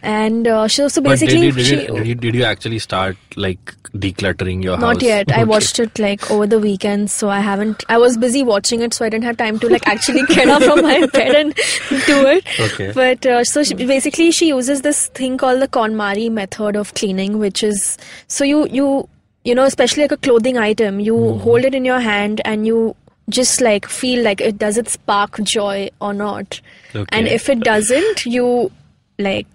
And 0.02 0.49
uh, 0.49 0.66
she 0.66 0.82
also 0.82 1.00
basically 1.00 1.37
did 1.37 1.44
you, 1.44 1.52
did, 1.52 1.66
she, 1.66 1.80
you, 1.82 1.87
did, 1.87 2.06
you, 2.06 2.14
did 2.16 2.35
you 2.35 2.42
actually 2.44 2.80
start 2.80 3.16
like 3.37 3.64
decluttering 3.94 4.62
your 4.62 4.75
house? 4.76 4.80
not 4.82 5.02
yet. 5.02 5.30
I 5.30 5.44
watched 5.44 5.78
it 5.78 5.97
like 5.99 6.28
over 6.28 6.47
the 6.47 6.59
weekend, 6.59 7.09
so 7.11 7.28
I 7.30 7.38
haven't. 7.38 7.85
I 7.88 7.99
was 7.99 8.16
busy 8.16 8.42
watching 8.42 8.82
it, 8.82 8.92
so 8.94 9.04
I 9.04 9.11
didn't 9.11 9.25
have 9.25 9.37
time 9.37 9.61
to 9.61 9.68
like 9.68 9.87
actually 9.87 10.25
get 10.26 10.49
up 10.49 10.62
from 10.62 10.82
my 10.82 11.06
bed 11.12 11.37
and 11.37 11.54
do 11.54 12.26
it. 12.26 12.44
Okay. 12.59 12.90
But 12.92 13.25
uh, 13.25 13.44
so 13.44 13.62
she, 13.62 13.75
basically, 13.75 14.32
she 14.32 14.49
uses 14.49 14.82
this 14.82 15.06
thing 15.09 15.38
called 15.38 15.62
the 15.62 15.68
KonMari 15.68 16.32
method 16.32 16.75
of 16.75 16.92
cleaning, 16.94 17.38
which 17.38 17.62
is 17.62 17.97
so 18.26 18.42
you 18.44 18.66
you 18.68 19.09
you 19.44 19.54
know, 19.54 19.64
especially 19.64 20.02
like 20.02 20.12
a 20.12 20.16
clothing 20.16 20.56
item, 20.59 20.99
you 21.00 21.14
Mm-hmm. 21.14 21.40
hold 21.40 21.64
it 21.64 21.75
in 21.75 21.85
your 21.85 22.00
hand 22.00 22.40
and 22.44 22.66
you 22.66 22.97
just 23.28 23.61
like 23.61 23.87
feel 23.87 24.23
like 24.25 24.40
it 24.40 24.59
does 24.59 24.76
it 24.76 24.88
spark 24.88 25.40
joy 25.44 25.88
or 26.00 26.12
not. 26.12 26.61
okay. 26.94 27.04
And 27.11 27.28
if 27.28 27.49
it 27.49 27.61
doesn't, 27.61 28.26
you 28.26 28.71
like 29.18 29.47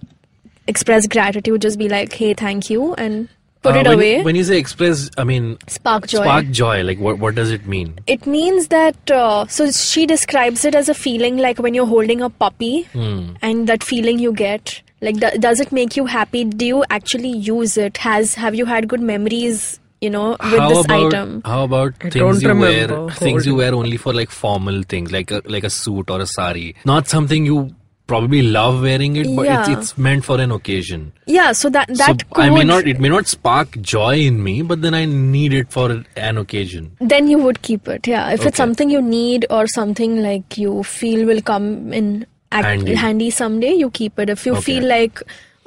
express 0.68 1.08
gratitude. 1.08 1.62
Just 1.62 1.78
be 1.80 1.90
like, 1.90 2.14
hey, 2.14 2.34
thank 2.34 2.70
you, 2.70 2.94
and 2.96 3.28
put 3.62 3.76
Uh, 3.76 3.80
it 3.80 3.86
when, 3.88 3.94
away. 3.96 4.24
When 4.24 4.36
you 4.36 4.44
say 4.44 4.58
express, 4.58 5.10
I 5.18 5.24
mean 5.24 5.58
spark 5.68 6.08
joy. 6.08 6.24
spark 6.24 6.50
joy. 6.52 6.84
Like 6.84 7.00
what? 7.00 7.20
What 7.20 7.36
does 7.36 7.52
it 7.52 7.66
mean? 7.68 8.00
It 8.08 8.26
means 8.26 8.68
that, 8.70 9.12
uh, 9.12 9.48
so 9.48 9.70
she 9.72 10.06
describes 10.06 10.66
it 10.66 10.76
as 10.76 10.90
a 10.90 10.94
feeling 10.94 11.38
like 11.38 11.60
when 11.60 11.74
you're 11.74 11.86
holding 11.96 12.22
a 12.22 12.30
puppy 12.30 12.84
Hmm. 12.94 13.32
and 13.42 13.68
that 13.68 13.84
feeling 13.84 14.20
you 14.20 14.34
get 14.34 14.82
Like, 15.06 15.18
do, 15.24 15.28
does 15.42 15.60
it 15.64 15.72
make 15.78 15.96
you 15.96 16.04
happy? 16.12 16.40
Do 16.44 16.66
you 16.68 16.78
actually 16.96 17.32
use 17.48 17.74
it? 17.78 17.98
Has 18.06 18.32
have 18.44 18.56
you 18.60 18.66
had 18.70 18.88
good 18.94 19.04
memories? 19.10 19.66
You 20.06 20.10
know, 20.14 20.24
with 20.32 20.60
how 20.62 20.70
this 20.70 20.86
about 20.86 21.04
item. 21.14 21.30
how 21.50 21.60
about 21.66 21.94
I 22.08 22.10
things 22.16 22.42
you 22.44 22.50
remember 22.50 22.96
wear 23.04 23.12
things 23.20 23.46
you 23.50 23.54
wear 23.60 23.76
only 23.82 23.98
for 24.06 24.14
like 24.18 24.34
formal 24.40 24.82
things 24.96 25.12
like 25.18 25.32
a 25.38 25.42
like 25.56 25.64
a 25.70 25.72
suit 25.76 26.10
or 26.16 26.18
a 26.26 26.28
sari 26.34 26.66
not 26.92 27.08
something 27.14 27.48
you 27.52 27.62
probably 28.08 28.42
love 28.42 28.82
wearing 28.82 29.16
it 29.22 29.28
but 29.36 29.46
it's, 29.46 29.68
Yeah. 29.70 29.78
it's 29.78 29.98
meant 29.98 30.24
for 30.26 30.40
an 30.42 30.52
occasion 30.52 31.12
Yeah, 31.26 31.52
so 31.52 31.70
that 31.70 31.90
that 32.02 32.22
so 32.22 32.42
I 32.44 32.50
may 32.50 32.64
not 32.64 32.88
it 32.88 33.00
may 33.06 33.10
not 33.10 33.28
spark 33.28 33.80
joy 33.82 34.16
in 34.28 34.42
me 34.44 34.62
but 34.62 34.82
then 34.82 34.94
I 34.94 35.04
need 35.06 35.54
it 35.54 35.72
for 35.78 35.88
an 36.16 36.38
occasion 36.44 36.92
then 37.02 37.28
you 37.28 37.38
would 37.48 37.62
keep 37.62 37.88
it 37.88 38.08
yeah 38.08 38.30
if 38.32 38.40
Okay. 38.40 38.50
it's 38.50 38.58
something 38.66 38.90
you 38.90 39.02
need 39.02 39.46
or 39.50 39.68
something 39.68 40.22
like 40.24 40.58
you 40.58 40.84
feel 40.84 41.26
will 41.26 41.42
come 41.42 41.92
in 41.94 42.26
act- 42.52 42.66
Handy. 42.66 42.96
handy. 42.96 43.30
someday 43.30 43.74
you 43.74 43.90
keep 43.92 44.18
it 44.26 44.30
if 44.38 44.46
you 44.46 44.54
Okay. 44.54 44.62
feel 44.72 44.86
like 44.96 45.22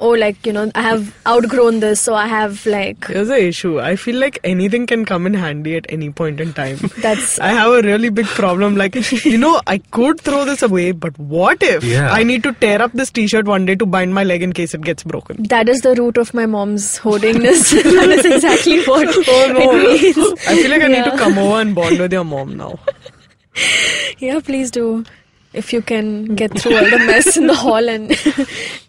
oh 0.05 0.09
like 0.21 0.45
you 0.47 0.51
know 0.53 0.61
i 0.75 0.81
have 0.81 1.09
outgrown 1.31 1.79
this 1.81 2.01
so 2.01 2.13
i 2.15 2.25
have 2.27 2.65
like 2.65 3.07
there's 3.07 3.27
the 3.27 3.39
issue. 3.47 3.79
I 3.79 3.95
feel 3.95 4.15
like 4.23 4.39
anything 4.43 4.85
can 4.87 5.05
come 5.05 5.27
in 5.27 5.33
handy 5.35 5.75
at 5.77 5.85
any 5.89 6.09
point 6.19 6.39
in 6.39 6.53
time. 6.53 6.77
That's- 7.05 7.37
I 7.39 7.49
have 7.49 7.71
a 7.73 7.81
really 7.87 8.09
big 8.09 8.25
problem. 8.25 8.75
Like, 8.75 8.95
you 9.25 9.37
know, 9.37 9.61
I 9.67 9.77
could 9.97 10.19
throw 10.19 10.43
this 10.45 10.61
away, 10.63 10.91
but 10.91 11.17
what 11.19 11.61
if 11.61 11.83
Yeah. 11.83 12.11
I 12.11 12.23
need 12.23 12.43
to 12.43 12.53
tear 12.53 12.81
up 12.81 12.93
this 12.93 13.11
t-shirt 13.11 13.45
one 13.45 13.65
day 13.65 13.75
to 13.75 13.85
bind 13.85 14.13
my 14.13 14.23
leg 14.23 14.41
in 14.41 14.53
case 14.53 14.73
it 14.73 14.81
gets 14.81 15.03
broken? 15.03 15.43
that 15.55 15.69
is 15.69 15.81
the 15.81 15.93
root 15.95 16.17
of 16.17 16.33
my 16.33 16.45
mom's 16.57 16.87
hoardingness 16.99 17.71
that 17.99 18.09
is 18.17 18.25
exactly 18.25 18.83
what 18.85 19.07
Oh 19.27 19.53
no. 19.53 19.71
it 19.75 20.01
means 20.01 20.17
I 20.47 20.55
feel 20.61 20.71
like 20.71 20.81
I 20.81 20.87
need 20.87 21.03
to 21.11 21.17
come 21.17 21.37
over 21.37 21.61
and 21.61 21.75
bond 21.75 21.99
with 21.99 22.11
your 22.19 22.23
mom 22.23 22.57
now. 22.57 22.79
yeah 24.19 24.39
please 24.39 24.71
do 24.71 25.03
if 25.53 25.73
you 25.73 25.81
can 25.81 26.35
get 26.35 26.57
through 26.57 26.75
all 26.77 26.89
the 26.89 26.99
mess 26.99 27.37
in 27.37 27.47
the 27.47 27.55
hall 27.55 27.89
and 27.89 28.11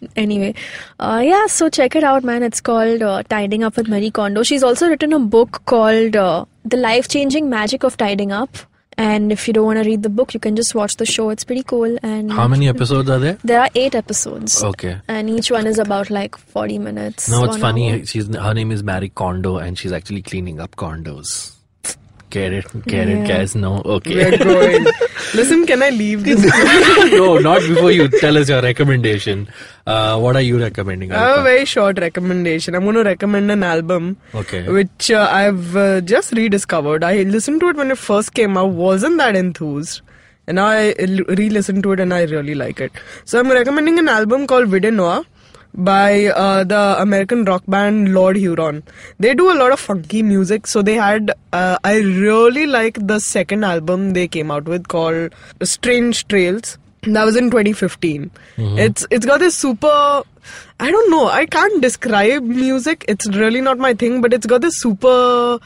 anyway. 0.15 0.53
Uh, 0.99 1.21
yeah 1.23 1.45
so 1.47 1.69
check 1.69 1.95
it 1.95 2.03
out 2.03 2.23
man. 2.23 2.43
It's 2.43 2.61
called 2.61 3.01
uh, 3.01 3.23
tidying 3.23 3.63
up 3.63 3.77
with 3.77 3.87
marie 3.87 4.11
kondo. 4.11 4.43
She's 4.43 4.63
also 4.63 4.87
written 4.89 5.13
a 5.13 5.19
book 5.19 5.61
called 5.65 6.15
uh, 6.15 6.45
the 6.65 6.77
life 6.77 7.07
changing 7.07 7.49
magic 7.49 7.83
of 7.83 7.97
tidying 7.97 8.31
up. 8.31 8.57
And 8.95 9.31
if 9.31 9.47
you 9.47 9.53
don't 9.53 9.65
want 9.65 9.79
to 9.81 9.89
read 9.89 10.03
the 10.03 10.09
book 10.09 10.33
you 10.35 10.39
can 10.39 10.55
just 10.55 10.75
watch 10.75 10.97
the 10.97 11.05
show. 11.05 11.29
It's 11.29 11.43
pretty 11.43 11.63
cool 11.63 11.97
and 12.03 12.31
how 12.31 12.47
many 12.47 12.67
episodes 12.67 13.09
are 13.09 13.17
there? 13.19 13.37
There 13.43 13.59
are 13.59 13.69
eight 13.75 13.95
episodes. 13.95 14.63
Okay. 14.63 14.99
And 15.07 15.29
each 15.29 15.49
one 15.49 15.65
is 15.65 15.79
about 15.79 16.09
like 16.11 16.37
40 16.37 16.77
minutes 16.77 17.29
no 17.29 17.43
it's 17.45 17.57
funny. 17.57 17.91
hour. 17.91 18.05
she's 18.05 18.33
her 18.35 18.53
name 18.53 18.71
is 18.71 18.83
Mary 18.83 19.09
Kondo 19.09 19.57
and 19.57 19.77
she's 19.77 19.91
actually 19.91 20.21
cleaning 20.21 20.59
up 20.59 20.75
condos 20.75 21.52
get 22.35 22.53
it 22.57 22.67
get 22.91 23.09
it 23.13 23.27
guys 23.29 23.55
no 23.63 23.71
okay 23.95 24.15
We're 24.15 24.37
going. 24.43 24.85
Listen, 25.39 25.65
can 25.65 25.81
I 25.81 25.89
leave 25.89 26.23
this? 26.25 26.41
no, 27.13 27.37
not 27.39 27.61
before 27.61 27.91
you 27.91 28.07
tell 28.07 28.37
us 28.37 28.49
your 28.49 28.61
recommendation. 28.61 29.47
Uh, 29.87 30.19
what 30.19 30.35
are 30.35 30.41
you 30.47 30.59
recommending? 30.59 31.11
I 31.11 31.19
have 31.27 31.39
a 31.39 31.43
very 31.43 31.65
short 31.65 31.99
recommendation. 31.99 32.75
I'm 32.75 32.83
going 32.83 32.95
to 32.95 33.03
recommend 33.03 33.49
an 33.49 33.63
album 33.63 34.17
Okay. 34.41 34.61
which 34.77 35.09
uh, 35.11 35.27
I've 35.31 35.75
uh, 35.75 36.01
just 36.01 36.33
rediscovered. 36.33 37.03
I 37.03 37.23
listened 37.23 37.61
to 37.61 37.69
it 37.69 37.75
when 37.77 37.89
it 37.89 37.97
first 37.97 38.33
came 38.33 38.57
out, 38.57 38.71
wasn't 38.71 39.17
that 39.17 39.35
enthused. 39.35 40.01
And 40.45 40.59
I 40.59 40.93
re 41.39 41.49
listened 41.49 41.83
to 41.83 41.93
it 41.93 41.99
and 41.99 42.13
I 42.13 42.23
really 42.23 42.53
like 42.53 42.79
it. 42.81 42.91
So 43.25 43.39
I'm 43.39 43.49
recommending 43.49 43.97
an 43.99 44.09
album 44.09 44.45
called 44.45 44.67
Vide 44.67 44.93
Noir 44.93 45.23
by 45.75 46.25
uh, 46.27 46.63
the 46.63 46.95
American 46.99 47.45
rock 47.45 47.63
band 47.67 48.13
Lord 48.13 48.35
Huron. 48.35 48.83
They 49.19 49.33
do 49.33 49.51
a 49.51 49.57
lot 49.57 49.71
of 49.71 49.79
funky 49.79 50.21
music. 50.23 50.67
So 50.67 50.81
they 50.81 50.93
had, 50.95 51.31
uh, 51.51 51.77
I 51.83 51.97
really 51.97 52.65
like 52.65 52.97
the 53.07 53.19
second 53.19 53.63
album 53.63 54.11
they 54.13 54.27
came 54.27 54.51
out 54.51 54.65
with 54.65 54.87
called 54.87 55.33
Strange 55.63 56.27
Trails. 56.27 56.77
That 57.03 57.25
was 57.25 57.35
in 57.35 57.49
2015. 57.51 58.31
It's 58.57 59.05
it's 59.11 59.25
got 59.25 59.41
this 59.41 59.57
super 59.57 60.23
I 60.79 60.89
don't 60.91 61.11
know. 61.11 61.27
I 61.27 61.45
can't 61.45 61.81
describe 61.81 62.43
music. 62.43 63.03
It's 63.09 63.27
really 63.27 63.59
not 63.59 63.77
my 63.77 63.93
thing, 63.93 64.21
but 64.21 64.33
it's 64.33 64.45
got 64.45 64.61
this 64.61 64.79
super 64.79 65.59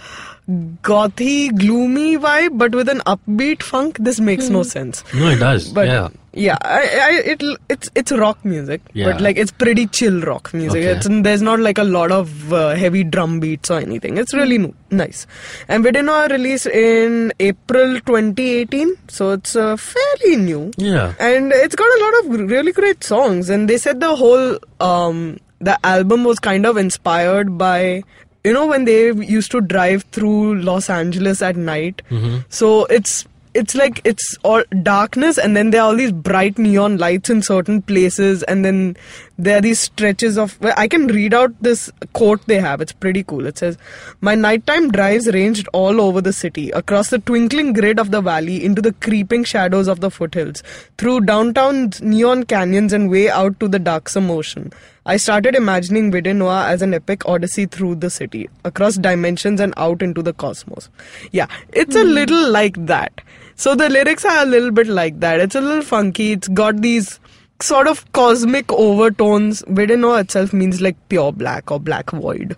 gothy, 0.81 1.55
gloomy 1.57 2.17
vibe, 2.17 2.57
but 2.57 2.73
with 2.73 2.89
an 2.89 2.99
upbeat 3.05 3.61
funk. 3.61 3.97
This 3.99 4.19
makes 4.19 4.49
no 4.49 4.63
sense. 4.63 5.03
No, 5.13 5.29
it 5.29 5.37
does. 5.37 5.69
But 5.69 5.87
yeah. 5.87 6.09
Yeah, 6.39 6.57
I, 6.61 6.81
I, 7.03 7.11
it, 7.33 7.43
it's 7.67 7.89
it's 7.95 8.11
rock 8.11 8.43
music, 8.45 8.81
Yeah. 8.93 9.05
but 9.11 9.21
like 9.21 9.37
it's 9.37 9.51
pretty 9.51 9.87
chill 9.87 10.21
rock 10.21 10.53
music. 10.53 10.83
Okay. 10.83 10.91
It's 10.97 11.07
there's 11.27 11.41
not 11.41 11.59
like 11.59 11.79
a 11.79 11.83
lot 11.83 12.11
of 12.11 12.53
uh, 12.53 12.75
heavy 12.75 13.03
drum 13.03 13.39
beats 13.39 13.71
or 13.71 13.79
anything. 13.79 14.17
It's 14.17 14.35
really 14.35 14.59
no, 14.59 14.73
nice. 14.91 15.25
And 15.67 15.83
Vide 15.83 16.03
Noir 16.05 16.27
released 16.29 16.67
in 16.67 17.33
April 17.39 17.95
2018, 18.01 18.95
so 19.07 19.31
it's 19.31 19.55
uh, 19.55 19.75
fairly 19.77 20.35
new 20.35 20.71
Yeah. 20.77 21.13
and 21.19 21.51
it's 21.51 21.75
got 21.75 21.87
a 21.97 22.03
lot 22.03 22.19
of 22.19 22.49
really 22.51 22.71
great 22.71 23.03
songs 23.03 23.49
and 23.49 23.67
they 23.67 23.77
said 23.77 23.99
the 23.99 24.15
whole 24.15 24.59
um 24.79 25.37
the 25.59 25.77
album 25.85 26.23
was 26.23 26.37
kind 26.39 26.65
of 26.67 26.77
inspired 26.77 27.57
by 27.57 28.03
you 28.43 28.53
know 28.53 28.67
when 28.67 28.85
they 28.85 29.11
used 29.11 29.49
to 29.51 29.61
drive 29.61 30.03
through 30.17 30.61
los 30.61 30.89
angeles 30.89 31.41
at 31.41 31.55
night 31.55 32.01
so 32.49 32.85
it's 32.85 33.25
it's 33.57 33.75
like 33.75 34.01
it's 34.05 34.37
all 34.43 34.63
darkness 34.83 35.37
and 35.37 35.55
then 35.55 35.71
there 35.71 35.81
are 35.81 35.89
all 35.89 35.95
these 35.95 36.11
bright 36.11 36.57
neon 36.57 36.97
lights 36.97 37.29
in 37.29 37.41
certain 37.41 37.81
places 37.81 38.43
and 38.43 38.63
then 38.63 38.95
there 39.37 39.57
are 39.57 39.61
these 39.61 39.79
stretches 39.79 40.37
of 40.37 40.59
well, 40.61 40.73
i 40.77 40.87
can 40.87 41.07
read 41.07 41.33
out 41.33 41.51
this 41.61 41.91
quote 42.13 42.45
they 42.47 42.59
have. 42.59 42.81
It's 42.81 42.91
pretty 42.91 43.23
cool. 43.23 43.45
It 43.45 43.57
says 43.57 43.77
my 44.21 44.35
nighttime 44.35 44.89
drives 44.91 45.27
ranged 45.27 45.67
all 45.73 46.01
over 46.01 46.21
the 46.21 46.33
city 46.33 46.71
across 46.71 47.09
the 47.09 47.19
twinkling 47.19 47.73
grid 47.73 47.99
of 47.99 48.11
the 48.11 48.21
valley 48.21 48.63
into 48.63 48.81
the 48.81 48.93
creeping 48.93 49.43
shadows 49.43 49.87
of 49.87 49.99
the 49.99 50.11
foothills 50.11 50.63
through 50.97 51.21
downtown's 51.21 52.01
neon 52.01 52.43
canyons 52.43 52.93
and 52.93 53.09
way 53.09 53.29
out 53.29 53.59
to 53.59 53.67
the 53.67 53.79
darksome 53.79 54.31
ocean. 54.31 54.71
I 55.05 55.15
started 55.15 55.55
imagining 55.55 56.11
Vide 56.11 56.35
Noir 56.35 56.63
as 56.67 56.81
an 56.81 56.93
epic 56.93 57.25
odyssey 57.25 57.65
through 57.65 57.95
the 57.95 58.09
city 58.09 58.49
across 58.65 58.95
dimensions 58.95 59.61
and 59.61 59.73
out 59.77 60.01
into 60.01 60.21
the 60.21 60.33
cosmos. 60.33 60.89
Yeah 61.31 61.47
it's 61.71 61.95
a 61.95 62.03
hmm. 62.03 62.11
little 62.11 62.49
like 62.49 62.85
that 62.87 63.21
so 63.57 63.75
the 63.75 63.89
lyrics 63.89 64.23
are 64.23 64.43
a 64.43 64.45
little 64.45 64.71
bit 64.71 64.87
like 64.87 65.19
that. 65.19 65.39
It's 65.41 65.55
a 65.55 65.61
little 65.61 65.81
funky. 65.83 66.31
It's 66.31 66.47
got 66.47 66.81
these 66.81 67.19
sort 67.59 67.87
of 67.87 68.01
cosmic 68.13 68.71
overtones. 68.71 69.63
Vide 69.67 69.91
itself 69.91 70.53
means 70.53 70.79
like 70.79 70.95
pure 71.09 71.31
black 71.33 71.71
or 71.71 71.79
black 71.79 72.11
void. 72.11 72.55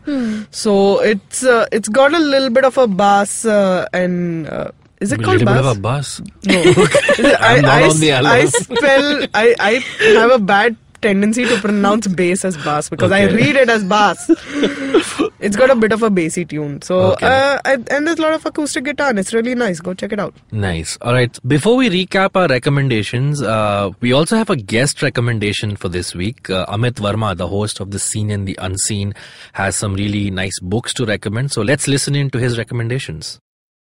So 0.51 0.99
it's 0.99 1.43
uh, 1.43 1.65
it's 1.71 1.87
got 1.87 2.13
a 2.13 2.19
little 2.19 2.49
bit 2.49 2.65
of 2.65 2.77
a 2.77 2.85
bass 2.87 3.45
uh, 3.45 3.87
and 3.93 4.47
uh, 4.49 4.71
is 4.99 5.13
it 5.13 5.21
A 5.21 5.23
called 5.23 5.39
little 5.39 5.53
bit 5.55 5.63
bass? 5.63 5.71
of 5.71 5.77
a 5.77 5.79
bus. 5.79 6.21
No. 6.43 6.59
I'm 7.39 7.61
not 7.61 7.83
on 7.83 7.99
the 8.01 8.11
I 8.11 8.45
spell 8.45 9.27
I, 9.33 9.55
I 9.59 10.09
have 10.19 10.31
a 10.31 10.39
bad 10.39 10.75
tendency 11.01 11.45
to 11.45 11.57
pronounce 11.59 12.07
bass 12.19 12.43
as 12.45 12.57
bass 12.57 12.89
because 12.89 13.11
I 13.11 13.25
read 13.25 13.55
it 13.55 13.69
as 13.69 13.83
bass. 13.83 14.29
it's 15.39 15.55
got 15.55 15.69
a 15.69 15.75
bit 15.75 15.91
of 15.91 16.03
a 16.03 16.09
bassy 16.09 16.45
tune. 16.45 16.81
So 16.81 16.99
Okay. 17.13 17.25
uh, 17.25 17.59
and 17.65 17.89
and 17.91 18.07
there's 18.07 18.19
a 18.19 18.21
lot 18.21 18.33
of 18.33 18.45
acoustic 18.45 18.83
guitar 18.85 19.09
and 19.09 19.19
it's 19.19 19.33
really 19.33 19.55
nice. 19.55 19.79
Go 19.79 19.93
check 19.93 20.11
it 20.11 20.19
out. 20.19 20.33
Nice. 20.51 20.97
All 21.01 21.13
right. 21.13 21.37
Before 21.47 21.75
we 21.75 21.89
recap 21.89 22.31
our 22.35 22.47
recommendations, 22.47 23.41
uh, 23.41 23.91
we 24.01 24.13
also 24.13 24.35
have 24.37 24.49
a 24.49 24.55
guest 24.55 25.01
recommendation 25.01 25.75
for 25.75 25.89
this 25.89 26.13
week. 26.15 26.49
Uh, 26.49 26.65
Amit 26.67 26.93
Verma, 26.93 27.35
the 27.35 27.47
host 27.47 27.79
of 27.79 27.91
The 27.91 27.99
Seen 27.99 28.29
and 28.31 28.47
the 28.47 28.57
Unseen, 28.61 29.13
has 29.53 29.75
some 29.75 29.93
really 29.95 30.29
nice 30.31 30.59
books 30.61 30.93
to 30.95 31.05
recommend. 31.05 31.51
So 31.51 31.61
let's 31.61 31.87
listen 31.87 32.15
in 32.15 32.29
to 32.31 32.37
his 32.39 32.57
recommendations. 32.57 33.39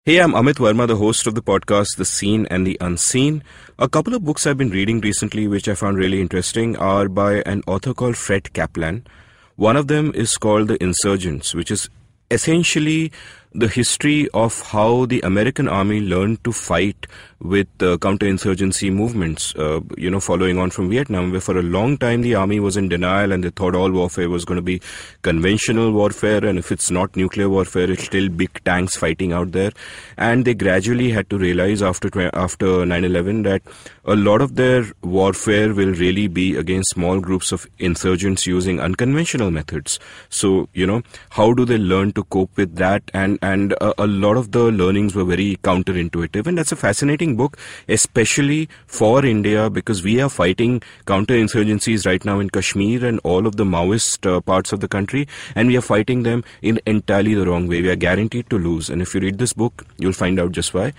Hey, 0.07 0.19
I'm 0.21 0.33
Amit 0.33 0.59
Verma, 0.59 0.85
the 0.85 0.97
host 0.97 1.25
of 1.25 1.33
the 1.33 1.41
podcast 1.41 1.97
The 1.97 2.05
Seen 2.05 2.45
and 2.51 2.67
the 2.67 2.77
Unseen. 2.79 3.41
A 3.79 3.89
couple 3.89 4.13
of 4.13 4.23
books 4.23 4.45
I've 4.45 4.55
been 4.55 4.69
reading 4.69 5.01
recently, 5.01 5.47
which 5.47 5.67
I 5.67 5.73
found 5.73 5.97
really 5.97 6.21
interesting, 6.21 6.77
are 6.77 7.09
by 7.09 7.41
an 7.47 7.63
author 7.65 7.91
called 7.91 8.15
Fred 8.15 8.53
Kaplan. 8.53 9.07
One 9.55 9.75
of 9.75 9.87
them 9.87 10.11
is 10.13 10.37
called 10.37 10.67
The 10.67 10.77
Insurgents, 10.83 11.55
which 11.55 11.71
is 11.71 11.89
essentially 12.29 13.11
the 13.51 13.67
history 13.67 14.29
of 14.31 14.61
how 14.61 15.07
the 15.07 15.21
American 15.21 15.67
army 15.67 16.01
learned 16.01 16.43
to 16.43 16.51
fight 16.51 17.07
with 17.39 17.67
uh, 17.79 17.97
counterinsurgency 17.97 18.91
movements, 18.91 19.53
uh, 19.55 19.81
you 19.97 20.09
know, 20.09 20.19
following 20.19 20.57
on 20.57 20.69
from 20.69 20.89
Vietnam, 20.89 21.31
where 21.31 21.41
for 21.41 21.57
a 21.57 21.61
long 21.61 21.97
time 21.97 22.21
the 22.21 22.35
army 22.35 22.59
was 22.59 22.77
in 22.77 22.89
denial 22.89 23.31
and 23.31 23.43
they 23.43 23.49
thought 23.49 23.75
all 23.75 23.91
warfare 23.91 24.29
was 24.29 24.45
going 24.45 24.55
to 24.55 24.61
be 24.61 24.81
conventional 25.21 25.91
warfare, 25.91 26.45
and 26.45 26.57
if 26.57 26.71
it's 26.71 26.89
not 26.89 27.15
nuclear 27.15 27.49
warfare, 27.49 27.89
it's 27.91 28.05
still 28.05 28.29
big 28.29 28.63
tanks 28.63 28.95
fighting 28.95 29.33
out 29.33 29.51
there. 29.51 29.71
And 30.17 30.45
they 30.45 30.53
gradually 30.53 31.11
had 31.11 31.29
to 31.29 31.37
realize 31.37 31.81
after 31.81 32.09
after 32.35 32.85
9/11 32.85 33.43
that 33.43 33.61
a 34.05 34.15
lot 34.15 34.41
of 34.41 34.55
their 34.55 34.85
warfare 35.01 35.73
will 35.73 35.93
really 35.93 36.27
be 36.27 36.55
against 36.55 36.91
small 36.91 37.19
groups 37.19 37.51
of 37.51 37.67
insurgents 37.79 38.47
using 38.47 38.79
unconventional 38.79 39.51
methods. 39.51 39.99
So 40.29 40.69
you 40.73 40.85
know, 40.85 41.01
how 41.31 41.53
do 41.53 41.65
they 41.65 41.77
learn 41.77 42.13
to 42.13 42.23
cope 42.25 42.55
with 42.55 42.75
that? 42.75 43.03
And 43.13 43.39
and 43.41 43.75
uh, 43.81 43.93
a 43.97 44.07
lot 44.07 44.37
of 44.37 44.51
the 44.51 44.71
learnings 44.71 45.15
were 45.15 45.25
very 45.25 45.57
counterintuitive, 45.63 46.47
and 46.47 46.57
that's 46.57 46.71
a 46.71 46.75
fascinating 46.75 47.24
book, 47.33 47.57
especially 47.89 48.69
for 48.85 49.25
India 49.25 49.69
because 49.71 50.03
we 50.03 50.21
are 50.21 50.29
fighting 50.29 50.83
counterinsurgencies 51.07 52.05
right 52.05 52.23
now 52.23 52.39
in 52.39 52.51
Kashmir 52.51 53.03
and 53.03 53.19
all 53.23 53.47
of 53.47 53.55
the 53.55 53.65
Maoist 53.65 54.29
uh, 54.31 54.39
parts 54.41 54.71
of 54.71 54.79
the 54.81 54.87
country, 54.87 55.27
and 55.55 55.67
we 55.67 55.77
are 55.77 55.81
fighting 55.81 56.21
them 56.21 56.43
in 56.61 56.79
entirely 56.85 57.33
the 57.33 57.47
wrong 57.47 57.67
way. 57.67 57.81
We 57.81 57.89
are 57.89 57.95
guaranteed 57.95 58.49
to 58.51 58.59
lose, 58.59 58.89
and 58.89 59.01
if 59.01 59.15
you 59.15 59.21
read 59.21 59.39
this 59.39 59.53
book, 59.53 59.85
you'll 59.97 60.13
find 60.13 60.39
out 60.39 60.51
just 60.51 60.73
why. 60.75 60.93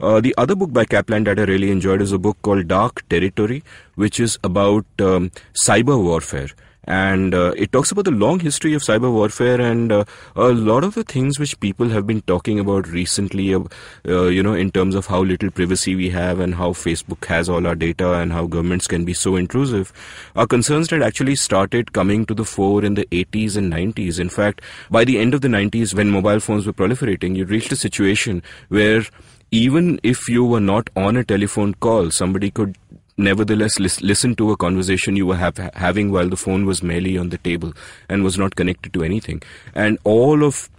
Uh, 0.00 0.20
the 0.20 0.34
other 0.38 0.54
book 0.54 0.72
by 0.72 0.84
Kaplan 0.84 1.24
that 1.24 1.38
I 1.40 1.44
really 1.44 1.70
enjoyed 1.70 2.02
is 2.02 2.12
a 2.12 2.18
book 2.18 2.38
called 2.42 2.68
Dark 2.68 3.08
Territory, 3.08 3.62
which 3.94 4.20
is 4.20 4.38
about 4.42 4.86
um, 5.00 5.30
cyber 5.64 6.02
warfare 6.02 6.48
and 6.88 7.34
uh, 7.34 7.52
it 7.54 7.70
talks 7.70 7.92
about 7.92 8.06
the 8.06 8.10
long 8.10 8.40
history 8.40 8.72
of 8.72 8.80
cyber 8.80 9.12
warfare 9.12 9.60
and 9.60 9.92
uh, 9.92 10.04
a 10.34 10.48
lot 10.48 10.84
of 10.84 10.94
the 10.94 11.04
things 11.04 11.38
which 11.38 11.60
people 11.60 11.90
have 11.90 12.06
been 12.06 12.22
talking 12.22 12.58
about 12.58 12.88
recently. 12.88 13.54
Uh, 13.54 13.60
uh, 14.06 14.24
you 14.28 14.42
know, 14.42 14.54
in 14.54 14.70
terms 14.70 14.94
of 14.94 15.04
how 15.04 15.22
little 15.22 15.50
privacy 15.50 15.94
we 15.94 16.08
have 16.08 16.40
and 16.40 16.54
how 16.54 16.70
Facebook 16.70 17.26
has 17.26 17.46
all 17.46 17.66
our 17.66 17.74
data 17.74 18.14
and 18.14 18.32
how 18.32 18.46
governments 18.46 18.86
can 18.86 19.04
be 19.04 19.12
so 19.12 19.36
intrusive, 19.36 19.92
are 20.34 20.46
concerns 20.46 20.88
that 20.88 21.02
actually 21.02 21.36
started 21.36 21.92
coming 21.92 22.24
to 22.24 22.32
the 22.32 22.44
fore 22.44 22.82
in 22.82 22.94
the 22.94 23.06
80s 23.12 23.58
and 23.58 23.70
90s. 23.70 24.18
In 24.18 24.30
fact, 24.30 24.62
by 24.90 25.04
the 25.04 25.18
end 25.18 25.34
of 25.34 25.42
the 25.42 25.48
90s, 25.48 25.92
when 25.92 26.08
mobile 26.08 26.40
phones 26.40 26.66
were 26.66 26.72
proliferating, 26.72 27.36
you 27.36 27.44
reached 27.44 27.70
a 27.70 27.76
situation 27.76 28.42
where 28.68 29.02
even 29.50 29.98
if 30.02 30.28
you 30.28 30.44
were 30.44 30.60
not 30.60 30.90
on 30.94 31.16
a 31.16 31.24
telephone 31.24 31.74
call, 31.74 32.10
somebody 32.10 32.50
could 32.50 32.76
nevertheless 33.18 33.78
lis- 33.78 34.00
listen 34.00 34.34
to 34.36 34.50
a 34.52 34.56
conversation 34.56 35.16
you 35.16 35.26
were 35.26 35.36
having 35.74 36.10
while 36.10 36.28
the 36.28 36.36
phone 36.36 36.64
was 36.64 36.82
merely 36.82 37.18
on 37.18 37.28
the 37.28 37.38
table 37.38 37.72
and 38.08 38.24
was 38.24 38.38
not 38.38 38.56
connected 38.56 38.92
to 38.94 39.02
anything. 39.02 39.42
And 39.74 39.98
all 40.04 40.44
of 40.44 40.70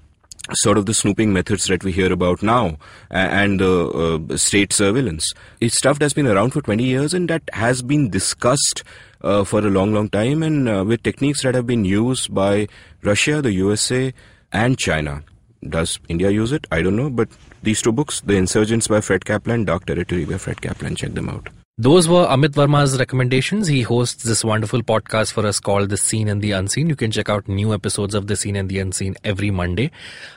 sort 0.54 0.78
of 0.78 0.86
the 0.86 0.94
snooping 0.94 1.32
methods 1.32 1.66
that 1.68 1.84
we 1.84 1.92
hear 1.92 2.12
about 2.12 2.42
now 2.42 2.78
and 3.12 3.62
uh, 3.62 3.90
uh, 3.90 4.38
state 4.38 4.74
surveillance. 4.74 5.32
It's 5.60 5.78
stuff 5.78 6.00
that's 6.00 6.14
been 6.14 6.28
around 6.28 6.52
for 6.52 6.62
20 6.62 6.84
years 6.84 7.14
and 7.14 7.30
that 7.30 7.44
has 7.54 7.82
been 7.82 8.10
discussed 8.10 8.84
uh, 9.22 9.44
for 9.44 9.60
a 9.60 9.70
long, 9.70 9.94
long 9.94 10.10
time 10.10 10.42
and 10.44 10.68
uh, 10.68 10.84
with 10.84 11.04
techniques 11.04 11.44
that 11.44 11.56
have 11.56 11.68
been 11.68 11.86
used 11.86 12.34
by 12.34 12.68
Russia, 13.04 13.42
the 13.42 13.52
USA, 13.54 14.14
and 14.52 14.78
China. 14.78 15.24
Does 15.68 16.00
India 16.08 16.30
use 16.30 16.52
it? 16.52 16.66
I 16.72 16.82
don't 16.82 16.96
know. 16.96 17.10
But 17.10 17.30
these 17.62 17.82
two 17.82 17.92
books, 17.92 18.22
The 18.22 18.36
Insurgents 18.36 18.88
by 18.88 19.02
Fred 19.02 19.26
Kaplan, 19.26 19.66
Dark 19.66 19.86
Territory 19.86 20.26
by 20.26 20.38
Fred 20.38 20.62
Kaplan, 20.62 20.96
check 20.96 21.14
them 21.14 21.30
out. 21.30 21.50
Those 21.82 22.10
were 22.10 22.26
Amit 22.28 22.50
Verma's 22.50 23.00
recommendations. 23.00 23.70
He 23.70 23.84
hosts 23.84 24.26
this 24.26 24.44
wonderful 24.44 24.82
podcast 24.82 25.32
for 25.32 25.46
us 25.48 25.62
called 25.62 25.88
The 25.88 25.96
Seen 25.96 26.28
and 26.28 26.42
the 26.42 26.52
Unseen. 26.52 26.90
You 26.90 26.96
can 26.98 27.10
check 27.10 27.30
out 27.30 27.48
new 27.48 27.74
episodes 27.74 28.14
of 28.14 28.28
The 28.28 28.36
Seen 28.36 28.58
and 28.58 28.68
the 28.68 28.80
Unseen 28.80 29.16
every 29.24 29.50
Monday. 29.50 29.90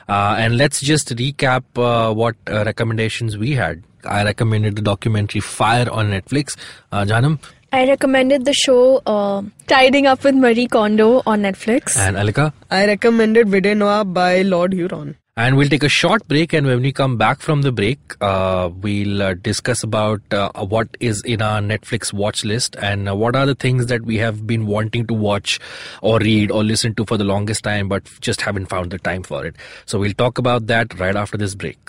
Uh, 0.07 0.35
and 0.37 0.57
let's 0.57 0.79
just 0.79 1.09
recap 1.09 1.63
uh, 1.75 2.13
what 2.13 2.37
uh, 2.49 2.63
recommendations 2.63 3.37
we 3.37 3.51
had. 3.51 3.83
I 4.05 4.23
recommended 4.23 4.77
the 4.77 4.81
documentary 4.81 5.41
Fyre 5.41 5.91
on 5.91 6.11
Netflix. 6.11 6.55
Uh, 6.93 7.03
Janam 7.03 7.39
I 7.73 7.87
recommended 7.89 8.45
the 8.45 8.53
show 8.53 9.01
uh, 9.05 9.41
Tidying 9.67 10.05
Up 10.07 10.23
with 10.23 10.35
Marie 10.35 10.67
Kondo 10.67 11.23
on 11.25 11.41
Netflix. 11.41 11.97
and 11.97 12.15
Alika. 12.15 12.53
I 12.71 12.85
recommended 12.85 13.49
Vide 13.49 13.75
Noir 13.75 14.05
by 14.05 14.43
Lord 14.43 14.71
Huron. 14.71 15.17
And 15.35 15.57
we'll 15.57 15.67
take 15.67 15.81
a 15.81 15.89
short 15.89 16.27
break, 16.27 16.53
and 16.53 16.67
when 16.67 16.83
we 16.83 16.91
come 16.91 17.17
back 17.17 17.39
from 17.39 17.63
the 17.63 17.71
break, 17.71 17.97
uh, 18.21 18.69
we'll 18.71 19.19
uh, 19.23 19.33
discuss 19.33 19.81
about 19.81 20.21
uh, 20.31 20.51
what 20.63 20.95
is 20.99 21.23
in 21.23 21.41
our 21.41 21.59
Netflix 21.59 22.13
watch 22.13 22.45
list 22.45 22.75
and 22.75 23.19
what 23.19 23.35
are 23.35 23.47
the 23.47 23.55
things 23.55 23.87
that 23.87 24.03
we 24.03 24.17
have 24.17 24.45
been 24.45 24.67
wanting 24.67 25.07
to 25.07 25.15
watch 25.15 25.59
or 26.03 26.19
read 26.19 26.51
or 26.51 26.63
listen 26.63 26.93
to 26.93 27.05
for 27.05 27.17
the 27.17 27.23
longest 27.23 27.63
time, 27.63 27.89
but 27.89 28.03
just 28.21 28.41
haven't 28.41 28.67
found 28.67 28.91
the 28.91 28.99
time 28.99 29.23
for 29.23 29.43
it. 29.43 29.55
So 29.87 29.97
we'll 29.97 30.13
talk 30.13 30.37
about 30.37 30.67
that 30.67 30.99
right 30.99 31.15
after 31.15 31.35
this 31.35 31.55
break. 31.55 31.79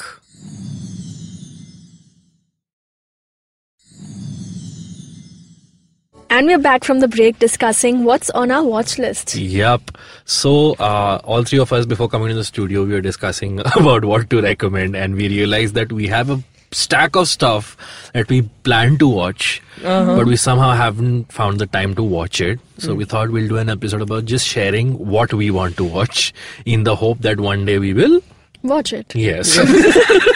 And 6.35 6.49
we're 6.49 6.59
back 6.59 6.83
from 6.83 6.99
the 6.99 7.07
break 7.07 7.38
discussing 7.38 8.03
what's 8.03 8.29
on 8.31 8.50
our 8.50 8.64
watch 8.64 8.99
list. 8.99 9.37
Yep. 9.37 9.93
So, 10.25 10.73
uh, 10.81 11.21
all 11.23 11.45
three 11.45 11.61
of 11.61 11.73
us, 11.73 11.87
before 11.87 12.09
coming 12.09 12.26
to 12.31 12.35
the 12.35 12.43
studio, 12.43 12.85
we 12.85 12.93
were 12.93 13.00
discussing 13.00 13.61
about 13.76 14.05
what 14.05 14.31
to 14.31 14.43
recommend, 14.43 14.97
and 14.97 15.14
we 15.14 15.29
realized 15.29 15.75
that 15.75 15.93
we 15.93 16.09
have 16.09 16.31
a 16.31 16.43
stack 16.73 17.14
of 17.14 17.29
stuff 17.29 17.76
that 18.14 18.29
we 18.29 18.43
plan 18.64 18.99
to 18.99 19.07
watch, 19.07 19.62
but 19.81 20.26
we 20.26 20.35
somehow 20.35 20.73
haven't 20.73 21.31
found 21.31 21.61
the 21.61 21.69
time 21.69 21.95
to 21.95 22.03
watch 22.03 22.41
it. 22.41 22.59
So, 22.79 22.97
we 22.97 23.05
thought 23.05 23.31
we'll 23.31 23.47
do 23.47 23.59
an 23.59 23.69
episode 23.69 24.03
about 24.03 24.25
just 24.25 24.45
sharing 24.45 24.99
what 24.99 25.33
we 25.33 25.53
want 25.53 25.76
to 25.76 25.85
watch 25.85 26.35
in 26.64 26.83
the 26.83 26.97
hope 26.97 27.21
that 27.21 27.38
one 27.38 27.64
day 27.64 27.79
we 27.79 27.95
will. 27.95 28.21
Watch 28.64 28.93
it. 28.93 29.14
Yes. 29.14 29.57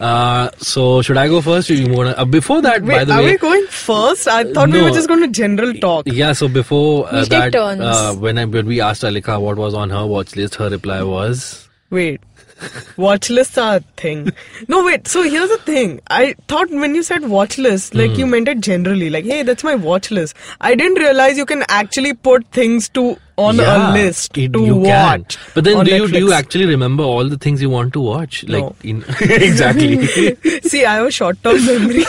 uh, 0.00 0.50
so, 0.58 1.02
should 1.02 1.16
I 1.16 1.28
go 1.28 1.40
first? 1.40 1.70
Or 1.70 1.74
you 1.74 1.92
wanna, 1.92 2.10
uh, 2.12 2.24
before 2.24 2.60
that, 2.62 2.82
Wait, 2.82 2.94
by 2.94 3.04
the 3.04 3.12
are 3.14 3.22
way. 3.22 3.32
we 3.32 3.38
going 3.38 3.66
first? 3.68 4.26
I 4.28 4.44
thought 4.52 4.70
we 4.70 4.82
were 4.82 4.90
just 4.90 5.08
going 5.08 5.20
to 5.20 5.28
general 5.28 5.72
talk. 5.74 6.04
Yeah, 6.06 6.32
so 6.32 6.48
before 6.48 7.06
uh, 7.12 7.24
that, 7.26 7.54
uh, 7.54 8.14
when 8.14 8.38
I 8.38 8.44
when 8.44 8.66
we 8.66 8.80
asked 8.80 9.02
Alika 9.02 9.40
what 9.40 9.56
was 9.56 9.74
on 9.74 9.90
her 9.90 10.06
watch 10.06 10.36
list, 10.36 10.56
her 10.56 10.68
reply 10.68 11.02
was 11.02 11.68
Wait. 11.90 12.20
Watch 12.96 13.30
lists 13.30 13.58
are 13.58 13.76
a 13.76 13.80
thing. 13.96 14.30
No, 14.68 14.84
wait. 14.84 15.08
So 15.08 15.22
here's 15.22 15.50
the 15.50 15.58
thing. 15.58 16.00
I 16.08 16.34
thought 16.48 16.70
when 16.70 16.94
you 16.94 17.02
said 17.02 17.28
watch 17.28 17.58
list, 17.58 17.94
like 17.94 18.12
Hmm. 18.12 18.18
you 18.20 18.26
meant 18.26 18.48
it 18.48 18.60
generally. 18.60 19.10
Like, 19.10 19.24
hey, 19.24 19.42
that's 19.42 19.64
my 19.64 19.74
watch 19.74 20.10
list. 20.12 20.36
I 20.60 20.74
didn't 20.76 20.98
realize 20.98 21.36
you 21.36 21.46
can 21.46 21.64
actually 21.68 22.14
put 22.14 22.46
things 22.52 22.88
to 22.90 23.16
on 23.36 23.56
yeah, 23.56 23.90
a 23.90 23.92
list 23.92 24.36
it- 24.38 24.52
to 24.52 24.60
you 24.64 24.82
can. 24.82 25.24
But 25.54 25.64
then, 25.64 25.76
on 25.78 25.84
do 25.86 25.94
you 25.94 26.08
do 26.08 26.18
you 26.18 26.32
actually 26.32 26.66
remember 26.66 27.02
all 27.02 27.28
the 27.28 27.36
things 27.38 27.60
you 27.60 27.70
want 27.70 27.92
to 27.94 28.00
watch? 28.00 28.44
Like 28.44 28.62
No. 28.62 28.74
in 28.82 29.04
exactly. 29.20 30.06
See, 30.62 30.84
I 30.84 30.94
have 30.96 31.06
a 31.06 31.10
short-term 31.10 31.64
memory, 31.66 32.04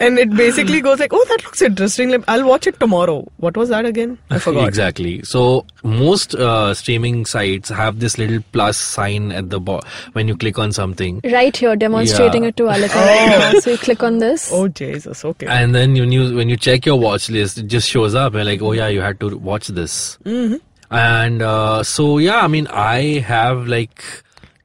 and 0.00 0.18
it 0.18 0.30
basically 0.34 0.80
goes 0.80 0.98
like, 1.00 1.12
"Oh, 1.12 1.24
that 1.28 1.44
looks 1.44 1.62
interesting. 1.62 2.10
Like, 2.10 2.24
I'll 2.28 2.46
watch 2.46 2.66
it 2.66 2.78
tomorrow." 2.80 3.26
What 3.38 3.56
was 3.56 3.68
that 3.68 3.84
again? 3.86 4.18
I 4.30 4.38
forgot. 4.38 4.66
Exactly. 4.68 5.22
So 5.22 5.66
most 5.82 6.34
uh, 6.34 6.72
streaming 6.74 7.24
sites 7.26 7.68
have 7.68 8.00
this 8.00 8.16
little 8.18 8.42
plus 8.52 8.76
sign 8.78 9.32
at 9.32 9.50
the 9.50 9.60
bottom 9.60 9.88
when 10.12 10.28
you 10.28 10.36
click 10.36 10.58
on 10.58 10.72
something. 10.72 11.20
Right 11.24 11.56
here, 11.56 11.76
demonstrating 11.76 12.42
Yeah. 12.44 12.48
it 12.50 12.56
to 12.56 12.64
Alika 12.64 12.94
right 12.94 13.52
now. 13.54 13.60
So 13.60 13.70
you 13.70 13.78
click 13.78 14.02
on 14.02 14.18
this. 14.18 14.50
Oh 14.52 14.68
Jesus. 14.68 15.24
Okay. 15.24 15.46
And 15.46 15.74
then 15.74 15.92
when 15.94 16.10
you 16.12 16.34
when 16.34 16.48
you 16.48 16.56
check 16.56 16.86
your 16.86 16.98
watch 16.98 17.28
list, 17.28 17.58
it 17.58 17.66
just 17.66 17.88
shows 17.90 18.14
up. 18.14 18.34
You're 18.34 18.44
like, 18.44 18.62
oh 18.62 18.72
yeah, 18.72 18.88
you 18.88 19.00
had 19.00 19.20
to 19.20 19.36
watch 19.36 19.68
this. 19.68 20.18
Mm-hmm. 20.24 20.53
And 20.94 21.42
uh, 21.42 21.82
so 21.82 22.18
yeah, 22.18 22.40
I 22.40 22.48
mean, 22.48 22.66
I 22.68 23.18
have 23.20 23.66
like 23.66 24.04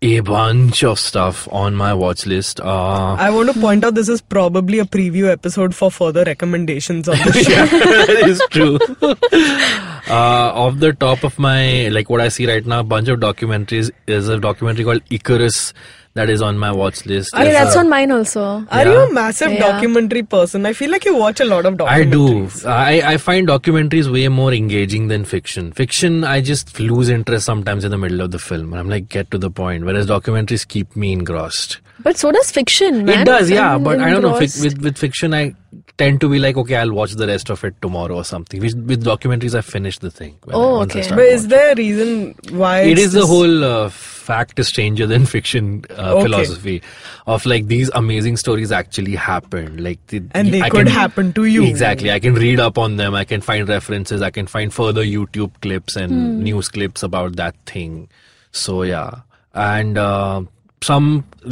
a 0.01 0.21
bunch 0.21 0.83
of 0.83 0.97
stuff 0.97 1.47
on 1.51 1.75
my 1.75 1.93
watch 1.93 2.25
list. 2.25 2.61
Uh, 2.61 3.15
I 3.15 3.29
want 3.31 3.51
to 3.51 3.59
point 3.59 3.83
out 3.83 3.95
this 3.95 4.07
is 4.07 4.21
probably 4.21 4.79
a 4.79 4.85
preview 4.85 5.29
episode 5.29 5.75
for 5.75 5.91
further 5.91 6.23
recommendations 6.23 7.09
on 7.09 7.17
the 7.17 7.33
show. 7.43 7.65
that 7.65 8.27
is 8.27 8.41
true. 8.49 8.77
uh, 10.09 10.51
off 10.53 10.79
the 10.79 10.93
top 10.93 11.23
of 11.23 11.37
my 11.37 11.89
like 11.89 12.09
what 12.09 12.21
I 12.21 12.29
see 12.29 12.47
right 12.47 12.65
now, 12.65 12.79
a 12.79 12.83
bunch 12.83 13.09
of 13.09 13.19
documentaries. 13.19 13.91
There's 14.05 14.29
a 14.29 14.39
documentary 14.39 14.85
called 14.85 15.01
Icarus 15.09 15.73
that 16.19 16.29
is 16.35 16.41
on 16.49 16.57
my 16.63 16.71
watch 16.79 17.05
list. 17.11 17.33
Okay, 17.33 17.43
There's 17.45 17.55
that's 17.59 17.75
a- 17.75 17.79
on 17.79 17.89
mine 17.95 18.11
also. 18.17 18.45
Are 18.45 18.85
Yeah. 18.85 18.91
you 18.93 18.99
a 19.09 19.13
massive 19.17 19.51
Yeah. 19.57 19.59
documentary 19.71 20.23
person? 20.35 20.65
I 20.71 20.73
feel 20.79 20.91
like 20.95 21.05
you 21.11 21.15
watch 21.15 21.39
a 21.39 21.45
lot 21.51 21.65
of 21.71 21.75
documentaries. 21.83 22.65
I 22.65 22.93
do. 22.93 23.03
I, 23.03 23.13
I 23.13 23.17
find 23.17 23.47
documentaries 23.47 24.11
way 24.17 24.27
more 24.39 24.53
engaging 24.53 25.07
than 25.13 25.25
fiction. 25.35 25.71
Fiction, 25.83 26.23
I 26.23 26.41
just 26.41 26.79
lose 26.79 27.09
interest 27.19 27.45
sometimes 27.45 27.83
in 27.85 27.91
the 27.91 28.01
middle 28.05 28.21
of 28.21 28.31
the 28.31 28.39
film. 28.39 28.73
I'm 28.73 28.89
like, 28.89 29.09
get 29.09 29.31
to 29.31 29.37
the 29.37 29.51
point. 29.61 29.85
Whereas 29.85 30.07
documentaries 30.07 30.67
keep 30.67 30.95
me 30.95 31.11
engrossed. 31.13 31.79
But 32.01 32.17
so 32.17 32.31
does 32.31 32.49
fiction, 32.51 33.03
man. 33.05 33.21
It 33.21 33.25
does, 33.25 33.49
yeah. 33.49 33.75
I'm 33.75 33.83
but 33.83 33.99
I 33.99 34.09
don't 34.09 34.21
know. 34.21 34.33
Fic- 34.33 34.61
with 34.63 34.81
with 34.81 34.97
fiction, 34.97 35.33
I 35.33 35.53
tend 35.97 36.21
to 36.21 36.29
be 36.33 36.39
like, 36.39 36.55
okay, 36.61 36.77
I'll 36.77 36.93
watch 36.93 37.11
the 37.21 37.27
rest 37.27 37.49
of 37.49 37.61
it 37.65 37.75
tomorrow 37.81 38.15
or 38.15 38.23
something. 38.23 38.61
With, 38.61 38.75
with 38.91 39.03
documentaries, 39.03 39.53
I 39.53 39.61
finish 39.61 39.97
the 39.99 40.09
thing. 40.09 40.37
Oh, 40.59 40.77
I 40.79 40.83
okay. 40.83 41.01
But 41.09 41.19
is 41.19 41.41
watching. 41.43 41.49
there 41.49 41.71
a 41.73 41.75
reason 41.75 42.35
why 42.51 42.75
it's 42.83 43.11
the 43.11 43.25
whole 43.27 43.65
uh, 43.65 43.89
fact 44.29 44.59
is 44.63 44.67
stranger 44.71 45.07
than 45.11 45.25
fiction 45.33 45.67
uh, 45.89 46.13
Okay. 46.13 46.23
philosophy 46.23 46.81
of 47.35 47.45
like 47.51 47.67
these 47.73 47.89
amazing 48.01 48.37
stories 48.41 48.71
actually 48.79 49.15
happened 49.15 49.81
like 49.87 49.99
the, 50.13 50.21
And 50.39 50.51
they 50.53 50.61
I 50.61 50.69
could 50.69 50.87
happen 50.95 51.33
to 51.39 51.45
you. 51.45 51.63
exactly 51.69 52.11
i 52.15 52.19
can 52.25 52.35
read 52.43 52.59
up 52.65 52.77
on 52.83 52.97
them 53.01 53.15
i 53.21 53.23
can 53.31 53.41
find 53.49 53.67
references 53.75 54.21
i 54.21 54.29
can 54.39 54.47
find 54.55 54.73
further 54.79 55.03
youtube 55.03 55.51
clips 55.67 55.95
and 56.03 56.11
Hmm. 56.19 56.43
news 56.49 56.69
clips 56.77 57.03
about 57.09 57.35
that 57.41 57.55
thing 57.73 57.97
so 58.51 58.83
yeah 58.83 59.09
and 59.53 59.97
uh, 59.97 60.41
some 60.89 61.07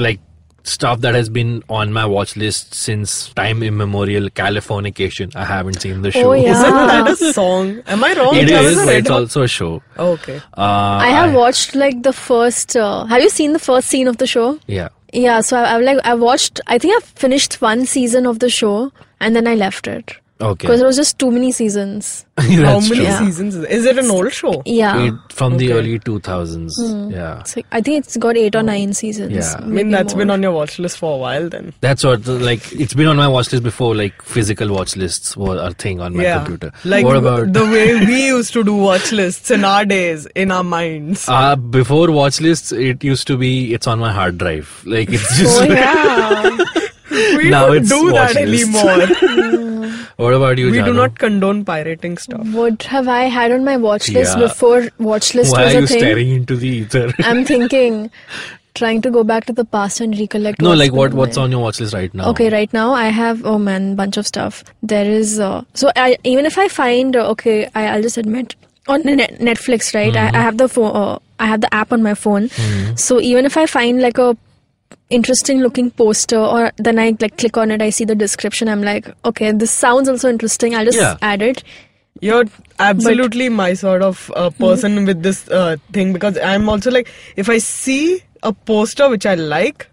like 0.08 0.20
stuff 0.68 1.00
that 1.02 1.16
has 1.16 1.30
been 1.30 1.64
on 1.70 1.92
my 1.94 2.06
watch 2.06 2.36
list 2.36 2.74
since 2.74 3.30
time 3.34 3.64
immemorial 3.64 4.30
californication 4.30 5.36
i 5.36 5.46
haven't 5.46 5.82
seen 5.82 6.02
the 6.02 6.12
show 6.12 6.30
Oh, 6.32 6.34
yeah. 6.34 6.52
Isn't 6.52 6.74
that 6.94 7.10
a 7.12 7.34
song? 7.34 7.82
Am 7.88 8.04
I 8.04 8.14
wrong? 8.16 8.36
it 8.36 8.50
That 8.50 8.64
was 8.64 8.74
is 8.74 8.82
a 8.82 8.86
but 8.86 8.96
it's 8.96 9.10
also 9.10 9.44
a 9.44 9.48
show 9.48 9.82
Oh, 9.98 10.12
okay. 10.14 10.38
uh, 10.58 11.00
I 11.08 11.10
have 11.10 11.34
watched 11.34 11.74
like 11.76 12.04
the 12.04 12.14
first. 12.14 12.76
Uh, 12.76 13.06
have 13.06 13.22
you 13.22 13.30
seen 13.30 13.54
the 13.54 13.60
first 13.60 13.88
scene 13.88 14.08
of 14.08 14.18
the 14.18 14.28
show? 14.28 14.60
yeah 14.68 14.90
Yeah, 15.14 15.40
so 15.42 15.58
I, 15.58 15.76
I've 15.76 15.84
like 15.84 16.00
I 16.04 16.14
watched. 16.16 16.60
I 16.68 16.78
think 16.78 16.96
I 16.98 17.06
finished 17.06 17.62
one 17.62 17.86
season 17.86 18.26
of 18.32 18.40
the 18.40 18.50
show 18.50 18.92
and 19.22 19.36
then 19.36 19.48
I 19.48 19.56
left 19.56 19.88
it 19.88 20.18
okay 20.40 20.68
because 20.68 20.80
there 20.80 20.88
was 20.88 20.96
just 20.96 21.18
too 21.20 21.32
many 21.32 21.52
seasons. 21.52 22.26
How 22.38 22.80
many 22.80 22.88
true. 22.88 22.98
Yeah. 23.04 23.20
seasons 23.20 23.56
is 23.56 23.86
it 23.86 23.98
an 23.98 24.12
old 24.12 24.32
show? 24.32 24.62
Yeah, 24.66 25.06
it, 25.06 25.14
from 25.32 25.58
the 25.58 25.74
early 25.74 25.98
2000s 26.00 27.12
yeah 27.12 27.40
It's 27.40 27.56
like- 27.56 27.66
I 27.72 27.82
think 27.82 28.06
it's 28.06 28.16
got 28.18 28.38
eight 28.38 28.56
or 28.56 28.62
nine 28.64 28.94
seasons. 28.94 29.32
Yeah. 29.34 29.54
I 29.58 29.62
I 29.62 29.66
mean, 29.66 29.74
maybe 29.76 29.90
that's 29.92 30.14
been 30.14 30.30
on 30.30 30.44
your 30.44 30.52
watch 30.52 30.78
list 30.80 31.00
for 31.00 31.16
a 31.16 31.18
while 31.18 31.50
then. 31.50 31.74
that's 31.82 32.04
what 32.04 32.28
like 32.28 32.72
it's 32.74 32.94
been 32.94 33.08
on 33.08 33.18
my 33.18 33.28
watch 33.28 33.52
list 33.52 33.64
before 33.64 33.96
like 33.96 34.22
physical 34.22 34.70
watch 34.70 34.96
lists 34.96 35.36
were 35.36 35.58
a 35.58 35.74
thing 35.74 36.00
on 36.00 36.16
my 36.16 36.24
yeah. 36.24 36.38
computer 36.44 36.72
Like 36.86 37.06
what 37.06 37.18
about 37.18 37.54
the 37.54 37.66
way 37.66 37.96
we 38.06 38.28
used 38.28 38.54
to 38.54 38.64
do 38.64 38.76
watch 38.76 39.12
lists 39.12 39.50
in 39.50 39.66
our 39.66 39.86
days, 39.86 40.28
in 40.36 40.52
our 40.52 40.64
minds. 40.64 41.28
uh, 41.28 41.56
before 41.56 42.12
watch 42.12 42.40
lists 42.42 42.72
it 42.72 43.04
used 43.04 43.26
to 43.28 43.38
be 43.38 43.74
it's 43.74 43.88
on 43.88 43.98
my 44.00 44.12
hard 44.14 44.38
drive 44.38 44.84
like 44.86 45.10
it's 45.12 45.38
just 45.38 45.62
Oh 45.62 45.66
yeah, 45.66 46.58
We 47.12 47.50
Now 47.50 47.68
don't 47.68 47.78
it's 47.78 47.90
do 47.90 48.12
that 48.12 48.36
watch 48.36 48.36
list. 48.36 48.76
anymore. 48.76 49.94
What 50.18 50.34
about 50.34 50.58
you, 50.58 50.72
we 50.72 50.82
do 50.82 50.94
not 50.94 51.18
condone 51.20 51.64
pirating 51.64 52.18
stuff. 52.18 52.46
What 52.48 52.84
have 52.84 53.08
I 53.08 53.24
had 53.26 53.52
on 53.52 53.64
my 53.64 53.78
watch 53.78 54.10
list 54.10 54.36
Yeah. 54.38 54.44
before 54.48 54.88
watch 54.98 55.36
list 55.36 55.52
Why 55.54 55.66
was 55.66 55.76
are 55.76 55.78
a 55.78 55.82
you 55.82 55.88
staring 55.88 56.30
into 56.30 56.56
the 56.56 56.68
ether? 56.68 57.12
I'm 57.20 57.46
thinking, 57.52 58.10
trying 58.74 59.02
to 59.04 59.12
go 59.12 59.24
back 59.24 59.46
to 59.46 59.54
the 59.54 59.64
past 59.66 60.02
and 60.02 60.18
recollect. 60.18 60.60
no, 60.62 60.74
like 60.74 60.92
what 60.92 61.14
what's 61.14 61.38
on 61.38 61.52
your 61.52 61.60
watch 61.62 61.80
list 61.80 61.94
right 61.94 62.12
now? 62.16 62.30
Okay, 62.32 62.50
right 62.50 62.74
now 62.74 62.94
I 62.94 63.06
have 63.20 63.46
oh 63.46 63.60
man, 63.60 63.94
bunch 63.96 64.18
of 64.18 64.26
stuff. 64.26 64.64
There 64.82 65.06
is 65.06 65.40
uh, 65.40 65.64
so 65.76 65.92
I 65.96 66.18
even 66.24 66.46
if 66.48 66.58
I 66.58 66.68
find 66.68 67.16
uh, 67.16 67.30
okay, 67.36 67.70
I, 67.76 67.86
I'll 67.90 68.02
just 68.02 68.18
admit 68.18 68.56
on 68.88 69.04
the 69.04 69.16
net, 69.16 69.38
Netflix, 69.40 69.94
right? 69.94 70.16
I, 70.16 70.28
I 70.30 70.42
have 70.42 70.58
the 70.58 70.68
phone, 70.68 70.96
uh, 70.96 71.20
I 71.40 71.46
have 71.46 71.62
the 71.62 71.72
app 71.74 71.92
on 71.94 72.02
my 72.02 72.14
phone. 72.16 72.50
So 72.96 73.22
even 73.22 73.46
if 73.46 73.56
I 73.58 73.66
find 73.68 74.02
like 74.02 74.18
a 74.18 74.36
interesting 75.10 75.60
looking 75.62 75.90
poster 75.92 76.38
or 76.38 76.72
then 76.78 77.00
I 77.00 77.16
like 77.20 77.38
click 77.38 77.58
on 77.58 77.72
it, 77.72 77.82
I 77.82 77.90
see 77.90 78.06
the 78.06 78.16
description. 78.16 78.68
I'm 78.68 78.82
like, 78.84 79.10
okay, 79.26 79.52
this 79.52 79.72
sounds 79.72 80.10
also 80.10 80.30
interesting. 80.30 80.76
I'll 80.76 80.86
just 80.86 80.98
Yeah. 80.98 81.18
add 81.22 81.42
it. 81.42 81.64
You're 82.20 82.46
absolutely 82.80 83.48
my 83.50 83.74
sort 83.74 84.02
of 84.02 84.32
uh, 84.36 84.50
person 84.50 85.06
with 85.06 85.22
this 85.24 85.48
uh, 85.50 85.78
thing 85.94 86.14
because 86.14 86.38
I'm 86.40 86.68
also 86.68 86.90
like, 86.92 87.08
if 87.36 87.48
I 87.50 87.60
see 87.60 88.24
a 88.44 88.52
poster 88.52 89.08
which 89.10 89.26
I 89.26 89.36
like, 89.36 89.88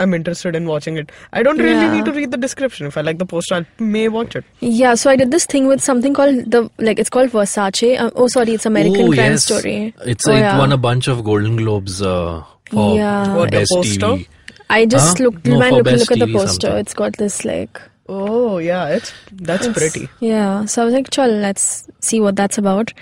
I'm 0.00 0.14
interested 0.14 0.54
in 0.54 0.66
watching 0.66 0.96
it. 0.96 1.10
I 1.32 1.42
don't 1.42 1.58
really 1.58 1.72
Yeah. 1.72 1.92
need 1.92 2.04
to 2.04 2.12
read 2.12 2.30
the 2.30 2.36
description. 2.36 2.86
If 2.86 2.96
I 2.96 3.00
like 3.00 3.18
the 3.18 3.26
poster, 3.26 3.54
I 3.56 3.82
may 3.82 4.08
watch 4.08 4.36
it. 4.36 4.44
Yeah, 4.60 4.94
so 4.94 5.10
I 5.10 5.16
did 5.16 5.30
this 5.32 5.44
thing 5.46 5.66
with 5.66 5.80
something 5.80 6.14
called 6.14 6.50
the 6.52 6.70
like 6.78 6.98
it's 7.00 7.10
called 7.10 7.30
Versace. 7.30 7.98
Uh, 8.00 8.10
oh, 8.14 8.28
sorry, 8.28 8.52
it's 8.54 8.66
American 8.66 9.02
oh, 9.02 9.12
Crime 9.12 9.32
yes. 9.32 9.44
Story. 9.44 9.94
It's 10.04 10.28
Oh, 10.28 10.32
it 10.32 10.38
yeah. 10.40 10.56
won 10.58 10.70
a 10.72 10.76
bunch 10.76 11.08
of 11.08 11.24
Golden 11.24 11.56
Globes 11.56 12.00
uh, 12.02 12.44
for 12.70 12.96
Yeah. 12.96 13.34
What, 13.36 13.50
the 13.50 13.58
best 13.58 13.72
poster? 13.72 14.00
TV. 14.06 14.26
I 14.70 14.84
just 14.86 15.18
Huh? 15.18 15.24
looked 15.24 15.46
No, 15.46 15.58
man, 15.58 15.70
for 15.70 15.76
look, 15.82 15.86
look 16.00 16.12
at 16.12 16.18
the 16.18 16.26
TV 16.26 16.32
poster. 16.34 16.66
something. 16.66 16.78
It's 16.80 16.94
got 16.94 17.16
this 17.16 17.44
like 17.44 17.80
Oh 18.08 18.58
yeah, 18.58 18.88
it's 18.88 19.12
that's 19.32 19.66
it's- 19.66 19.78
pretty. 19.78 20.08
Yeah, 20.20 20.64
so 20.64 20.82
I 20.82 20.84
was 20.86 20.94
like, 20.94 21.10
"Chal, 21.10 21.28
let's 21.30 21.88
see 22.00 22.20
what 22.20 22.36
that's 22.36 22.56
about." 22.58 22.92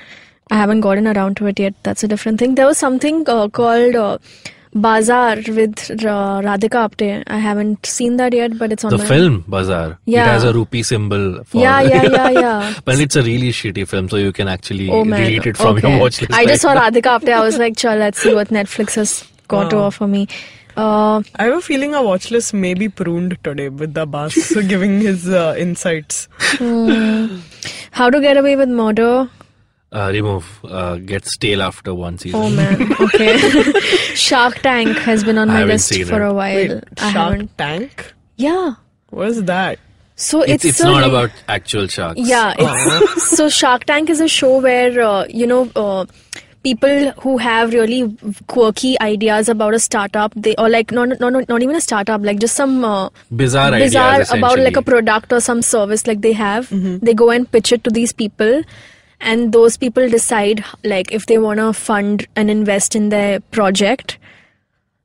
I 0.51 0.57
haven't 0.57 0.81
gotten 0.81 1.07
around 1.09 1.37
to 1.39 1.47
it 1.47 1.59
yet. 1.61 1.75
That's 1.83 2.03
a 2.05 2.09
different 2.09 2.39
thing. 2.41 2.55
There 2.57 2.67
was 2.67 2.79
something 2.79 3.29
uh, 3.29 3.49
called 3.49 3.97
uh, 3.97 4.19
Bazaar 4.75 5.37
with 5.49 5.91
uh, 5.91 6.41
Radhika 6.47 6.81
Apte. 6.89 7.23
I 7.27 7.39
haven't 7.39 7.87
seen 7.87 8.17
that 8.19 8.33
yet, 8.33 8.57
but 8.59 8.71
it's 8.73 8.85
on 8.85 8.91
The 8.91 8.99
my 8.99 9.05
film 9.07 9.45
Bazaar. 9.49 9.99
Yeah. 10.05 10.25
It 10.27 10.29
has 10.35 10.45
a 10.45 10.53
rupee 10.53 10.83
symbol. 10.83 11.43
For 11.45 11.59
Yeah, 11.59 11.81
yeah, 11.83 12.03
yeah, 12.05 12.31
yeah. 12.41 12.75
but 12.85 13.01
it's 13.01 13.17
a 13.17 13.23
really 13.23 13.51
shitty 13.51 13.89
film, 13.89 14.09
so 14.09 14.17
you 14.17 14.33
can 14.33 14.49
actually 14.49 14.91
Oh 14.91 15.05
man, 15.05 15.23
delete 15.23 15.47
it 15.47 15.57
from 15.57 15.77
okay. 15.79 15.91
your 15.91 16.01
watch 16.01 16.21
list. 16.21 16.33
I 16.33 16.45
just 16.47 16.63
saw 16.63 16.75
now. 16.75 16.89
Radhika 16.91 17.19
Apte. 17.19 17.33
I 17.33 17.43
was 17.43 17.59
like, 17.59 17.77
"Chal, 17.77 17.97
let's 17.97 18.19
see 18.21 18.35
what 18.35 18.49
Netflix 18.49 18.95
has 18.97 19.25
got 19.49 19.71
to 19.71 19.79
offer 19.79 20.07
me." 20.07 20.29
Uh, 20.77 21.23
I 21.37 21.45
have 21.45 21.55
a 21.55 21.61
feeling 21.61 21.95
our 21.95 22.05
watch 22.05 22.31
list 22.31 22.53
may 22.53 22.75
be 22.75 22.89
pruned 22.89 23.39
today 23.43 23.69
with 23.71 23.95
the 23.95 24.05
boss 24.07 24.35
giving 24.69 25.01
his 25.01 25.29
uh, 25.29 25.55
insights. 25.59 26.29
How 27.93 28.11
to 28.11 28.21
Get 28.21 28.37
Away 28.37 28.57
with 28.57 28.69
Murder. 28.69 29.31
Uh, 29.93 30.11
remove. 30.13 30.61
Uh, 30.65 30.97
gets 30.97 31.33
stale 31.33 31.63
after 31.63 31.95
one 31.95 32.19
season. 32.19 32.41
Oh 32.41 32.51
man, 32.51 32.93
okay. 33.01 33.39
Shark 34.15 34.59
Tank 34.61 34.99
has 34.99 35.25
been 35.25 35.39
on 35.39 35.49
I 35.49 35.61
my 35.61 35.65
list 35.65 35.95
for 36.05 36.23
it. 36.23 36.29
a 36.29 36.35
while. 36.35 36.55
Wait, 36.57 36.71
I 36.99 37.13
Shark 37.13 37.15
haven't. 37.33 37.57
Tank? 37.59 38.13
Yeah. 38.37 38.75
What 39.11 39.29
is 39.29 39.45
that? 39.45 39.79
So 40.17 40.43
it's 40.43 40.65
it's 40.65 40.65
it's 40.65 40.81
a 40.81 40.85
not 40.85 41.03
re- 41.03 41.09
about 41.09 41.31
actual 41.49 41.87
sharks. 41.87 42.21
Yeah. 42.21 42.55
It's, 42.59 43.31
so 43.37 43.49
Shark 43.49 43.85
Tank 43.85 44.11
is 44.11 44.21
a 44.21 44.29
show 44.29 44.61
where 44.61 45.01
uh, 45.01 45.25
you 45.31 45.47
know. 45.47 46.07
People 46.67 47.13
who 47.25 47.37
have 47.39 47.73
really 47.73 48.01
quirky 48.55 48.91
ideas 49.01 49.49
about 49.49 49.75
a 49.75 49.79
startup, 49.79 50.33
they 50.47 50.55
or 50.65 50.69
like 50.69 50.91
not 50.99 51.21
not 51.21 51.33
not, 51.37 51.49
not 51.55 51.63
even 51.69 51.77
a 51.77 51.85
startup, 51.87 52.29
like 52.31 52.41
just 52.45 52.57
some 52.63 52.85
uh, 52.85 53.09
Bizarre, 53.45 53.71
bizarre 53.85 54.15
ideas, 54.15 54.33
about 54.33 54.59
like 54.59 54.77
a 54.83 54.83
product 54.83 55.33
or 55.39 55.41
some 55.41 55.63
service 55.71 56.07
like 56.13 56.21
they 56.27 56.33
have. 56.43 56.75
They 57.09 57.15
go 57.23 57.31
and 57.31 57.51
pitch 57.59 57.73
it 57.79 57.85
to 57.85 57.91
these 58.01 58.13
people 58.25 58.63
and 59.21 59.53
those 59.53 59.77
people 59.77 60.09
decide 60.09 60.65
like 60.85 61.13
if 61.13 61.27
they 61.27 61.39
want 61.39 61.59
to 61.59 61.73
fund 61.73 62.27
and 62.37 62.51
invest 62.51 62.95
in 62.95 63.09
their 63.09 63.41
project 63.41 64.19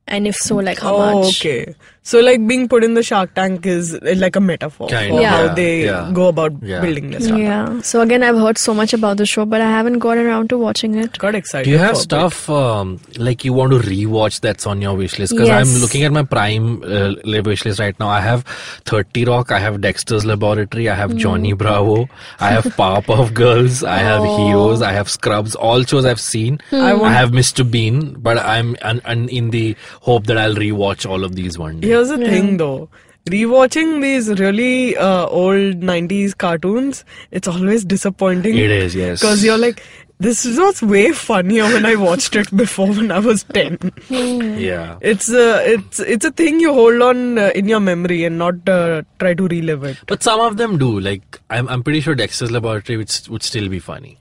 and 0.06 0.26
if 0.26 0.36
so 0.36 0.56
like 0.56 0.78
how 0.78 0.96
oh, 0.96 1.22
much. 1.22 1.40
okay. 1.40 1.74
So, 2.04 2.20
like 2.20 2.44
being 2.48 2.66
put 2.68 2.82
in 2.82 2.94
the 2.94 3.02
Shark 3.02 3.32
Tank 3.34 3.64
is 3.64 3.94
uh, 3.94 4.14
like 4.16 4.34
a 4.34 4.40
metaphor 4.40 4.88
Kind 4.88 5.10
for 5.12 5.20
of, 5.20 5.24
how 5.26 5.42
yeah, 5.44 5.54
they 5.54 5.84
yeah. 5.84 6.10
go 6.12 6.26
about 6.28 6.52
Yeah. 6.60 6.80
building 6.80 7.10
their 7.10 7.20
startup. 7.20 7.38
yeah 7.38 7.80
so 7.82 8.00
again 8.00 8.22
i've 8.24 8.36
heard 8.44 8.58
so 8.58 8.74
much 8.74 8.92
about 8.92 9.18
the 9.18 9.26
show 9.26 9.44
but 9.52 9.60
i 9.60 9.68
haven't 9.70 10.00
got 10.00 10.18
around 10.18 10.48
to 10.50 10.58
watching 10.58 10.96
it 10.96 11.16
Got 11.18 11.36
excited. 11.36 11.64
Do 11.66 11.70
you 11.70 11.78
have 11.78 11.90
for 11.90 11.92
a 11.92 11.98
bit. 11.98 12.02
stuff 12.02 12.50
um, 12.50 13.00
like 13.18 13.44
you 13.44 13.52
want 13.52 13.72
to 13.72 13.78
rewatch 13.78 14.40
that's 14.40 14.66
on 14.66 14.82
your 14.82 14.94
wish 14.96 15.18
list? 15.20 15.32
Because 15.32 15.48
I'm 15.48 15.80
looking 15.80 16.02
at 16.02 16.10
my 16.12 16.24
Prime 16.24 16.82
uh, 16.82 17.12
wish 17.44 17.64
list 17.64 17.78
right 17.78 17.98
now. 18.00 18.08
I 18.08 18.20
have 18.20 18.42
30 18.86 19.24
Rock, 19.26 19.52
I 19.52 19.60
have 19.60 19.80
Dexter's 19.80 20.24
Laboratory, 20.24 20.88
I 20.88 20.94
have 20.94 21.14
Johnny 21.16 21.52
Bravo, 21.52 22.08
I 22.40 22.48
have 22.50 22.64
Powerpuff 22.80 23.32
Girls, 23.32 23.84
I 23.84 23.98
have 23.98 24.24
Heroes, 24.24 24.82
I 24.82 24.90
have 24.92 25.08
Scrubs. 25.08 25.54
All 25.54 25.84
shows 25.84 26.04
I've 26.04 26.20
seen. 26.20 26.58
I, 26.72 26.94
want- 26.94 27.14
have 27.14 27.30
Mr. 27.30 27.68
Bean, 27.70 28.14
but 28.14 28.38
I'm 28.38 28.76
un, 28.82 29.00
un, 29.04 29.28
in 29.28 29.50
the 29.50 29.76
hope 30.00 30.26
that 30.26 30.36
I'll 30.38 30.54
rewatch 30.54 31.08
all 31.08 31.22
of 31.24 31.36
these 31.36 31.58
one 31.58 31.80
day. 31.80 31.91
Here's 31.92 32.08
the 32.08 32.18
thing 32.18 32.56
though. 32.56 32.88
Rewatching 33.26 34.02
these 34.02 34.28
really 34.40 34.96
uh, 34.96 35.26
old 35.26 35.80
90s 35.80 36.36
cartoons, 36.36 37.04
it's 37.30 37.46
always 37.46 37.84
disappointing. 37.84 38.56
It 38.56 38.70
is, 38.70 38.96
yes. 38.96 39.20
Because 39.20 39.44
you're 39.44 39.58
like, 39.58 39.80
this 40.18 40.44
was 40.44 40.82
way 40.82 41.12
funnier 41.12 41.64
when 41.64 41.86
I 41.86 41.94
watched 41.94 42.34
it 42.34 42.54
before 42.62 42.88
when 42.88 43.12
I 43.12 43.20
was 43.20 43.44
10. 43.44 43.92
Yeah. 44.08 44.98
It's 45.00 45.28
a, 45.30 45.72
it's, 45.72 46.00
it's 46.00 46.24
a 46.24 46.32
thing 46.32 46.58
you 46.58 46.72
hold 46.72 47.00
on 47.00 47.38
uh, 47.38 47.50
in 47.54 47.68
your 47.68 47.80
memory 47.80 48.24
and 48.24 48.38
not 48.38 48.68
uh, 48.68 49.02
try 49.20 49.34
to 49.34 49.46
relive 49.46 49.84
it. 49.84 49.98
But 50.06 50.22
some 50.22 50.40
of 50.40 50.56
them 50.56 50.78
do. 50.78 50.98
Like, 50.98 51.40
I'm, 51.50 51.68
I'm 51.68 51.84
pretty 51.84 52.00
sure 52.00 52.16
Dexter's 52.16 52.50
Laboratory 52.50 52.96
would, 52.96 53.12
would 53.30 53.42
still 53.44 53.68
be 53.68 53.78
funny. 53.78 54.16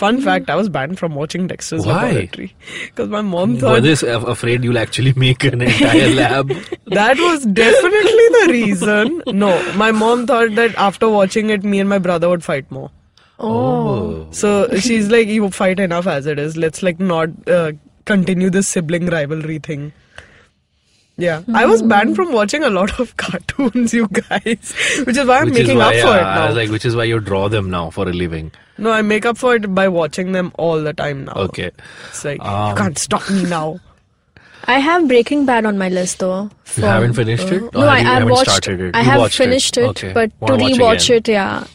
Fun 0.00 0.20
fact, 0.22 0.48
I 0.48 0.54
was 0.56 0.68
banned 0.70 0.98
from 0.98 1.14
watching 1.14 1.46
Dexter's 1.46 1.84
Why? 1.86 2.04
Laboratory. 2.12 2.54
Because 2.86 3.08
my 3.10 3.20
mom 3.20 3.54
Were 3.54 3.60
thought 3.60 3.82
they 3.82 3.92
s- 3.92 4.02
afraid 4.02 4.64
you'll 4.64 4.78
actually 4.78 5.12
make 5.14 5.44
an 5.44 5.60
entire 5.60 6.08
lab? 6.20 6.48
that 6.86 7.18
was 7.18 7.44
definitely 7.44 8.28
the 8.38 8.46
reason. 8.50 9.22
No, 9.26 9.50
my 9.74 9.90
mom 9.92 10.26
thought 10.26 10.54
that 10.54 10.74
after 10.76 11.08
watching 11.08 11.50
it, 11.50 11.64
me 11.64 11.80
and 11.80 11.88
my 11.88 11.98
brother 11.98 12.30
would 12.30 12.42
fight 12.42 12.70
more. 12.70 12.90
Oh. 13.38 14.26
So 14.30 14.74
she's 14.78 15.10
like, 15.10 15.28
you 15.28 15.50
fight 15.50 15.78
enough 15.80 16.06
as 16.06 16.26
it 16.26 16.38
is. 16.38 16.56
Let's 16.56 16.82
like 16.82 16.98
not 16.98 17.28
uh, 17.48 17.72
continue 18.06 18.48
this 18.50 18.68
sibling 18.68 19.06
rivalry 19.06 19.58
thing. 19.58 19.92
Yeah, 21.18 21.42
I 21.52 21.66
was 21.66 21.82
banned 21.82 22.16
from 22.16 22.32
watching 22.32 22.62
a 22.64 22.70
lot 22.70 22.98
of 22.98 23.14
cartoons, 23.24 23.92
you 23.92 24.08
guys, 24.08 24.74
which 25.04 25.18
is 25.18 25.26
why 25.26 25.40
I'm 25.40 25.46
Which 25.50 25.54
making 25.64 25.76
why, 25.76 25.98
up 25.98 26.02
for 26.06 26.16
it 26.16 26.22
uh, 26.22 26.26
I 26.26 26.34
now. 26.36 26.46
was 26.46 26.56
like, 26.56 26.70
which 26.70 26.86
is 26.86 26.96
why 26.96 27.04
you 27.04 27.20
draw 27.20 27.48
them 27.50 27.68
now 27.68 27.90
for 27.90 28.08
a 28.08 28.12
living. 28.14 28.52
No, 28.80 28.90
I 28.90 29.02
make 29.02 29.26
up 29.26 29.38
for 29.38 29.54
it 29.56 29.72
by 29.74 29.86
watching 29.88 30.32
them 30.32 30.50
all 30.58 30.82
the 30.82 30.92
time 30.92 31.24
now. 31.26 31.34
Okay. 31.46 31.70
It's 32.08 32.24
like 32.24 32.40
Um, 32.42 32.70
you 32.70 32.76
can't 32.82 32.98
stop 32.98 33.30
me 33.30 33.44
now. 33.44 33.78
i 34.72 34.78
have 34.84 35.04
breaking 35.10 35.44
bad 35.48 35.66
on 35.68 35.78
my 35.82 35.86
list 35.88 36.18
though 36.22 36.50
You 36.76 36.82
haven't 36.84 37.14
finished 37.18 37.50
it? 37.54 37.62
Or 37.62 37.70
no 37.74 37.86
I, 37.88 37.98
have 37.98 38.04
you, 38.04 38.10
I've 38.10 38.18
haven't 38.18 38.32
watched 38.34 38.50
started 38.50 38.80
it? 38.88 38.96
i 39.02 39.02
have 39.06 39.32
finished 39.32 39.78
it, 39.82 39.88
Okay. 39.92 40.12
but 40.18 40.30
to 40.30 40.36
Wanna 40.52 40.62
watch 40.64 40.72
rewatch 40.74 41.06
again? 41.16 41.16
it 41.18 41.28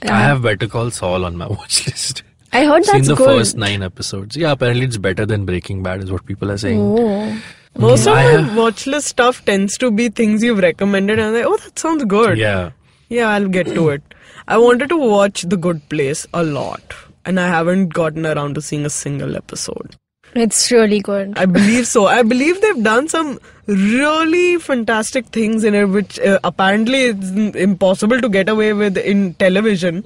yeah, 0.04 0.14
I 0.18 0.20
have 0.26 0.44
Better 0.44 0.68
Call 0.76 0.92
Saul 1.00 1.26
on 1.30 1.36
my 1.44 1.48
watch 1.58 1.80
list. 1.88 2.24
I 2.54 2.64
heard 2.66 2.86
Seen 2.86 2.96
that's 2.98 3.08
the 3.10 3.16
good 3.16 3.26
first 3.32 3.58
nine 3.64 3.82
episodes. 3.90 4.38
Yeah, 4.44 4.52
apparently 4.52 4.86
it's 4.86 4.98
better 4.98 5.26
than 5.26 5.46
Breaking 5.46 5.82
Bad, 5.84 6.04
is 6.04 6.12
what 6.12 6.26
people 6.26 6.52
are 6.52 6.58
saying. 6.58 6.80
oh 6.82 7.42
Most 7.78 8.08
of 8.08 8.14
I 8.14 8.38
my 8.42 8.56
watch 8.56 8.88
list 8.88 9.08
stuff 9.16 9.44
tends 9.50 9.78
to 9.80 9.92
be 9.92 10.08
things 10.22 10.42
you've 10.50 10.60
recommended, 10.60 11.20
and 11.20 11.28
I'm 11.30 11.34
like, 11.40 11.46
oh, 11.54 11.58
that 11.66 11.78
sounds 11.88 12.06
good. 12.06 12.38
Yeah. 12.38 12.70
Yeah, 13.10 13.28
I'll 13.30 13.50
get 13.50 13.68
to 13.80 13.90
it. 13.90 14.15
I 14.48 14.58
wanted 14.58 14.90
to 14.90 14.98
watch 14.98 15.44
The 15.44 15.58
Good 15.58 15.88
Place 15.90 16.26
a 16.34 16.44
lot, 16.44 16.94
and 17.26 17.40
I 17.40 17.48
haven't 17.48 17.90
gotten 17.90 18.26
around 18.26 18.56
to 18.56 18.62
seeing 18.62 18.86
a 18.86 18.90
single 18.90 19.36
episode. 19.36 19.96
it's 20.44 20.70
really 20.72 20.98
good 21.08 21.38
I 21.42 21.46
believe 21.46 21.86
so. 21.90 22.02
I 22.14 22.22
believe 22.30 22.58
they've 22.64 22.84
done 22.88 23.06
some 23.12 23.28
really 23.68 24.58
fantastic 24.66 25.28
things 25.28 25.64
in 25.64 25.74
it, 25.82 25.86
which 25.86 26.20
uh, 26.20 26.40
apparently 26.44 27.04
it's 27.12 27.30
impossible 27.68 28.20
to 28.26 28.30
get 28.30 28.50
away 28.50 28.74
with 28.74 28.98
in 28.98 29.34
television, 29.36 30.02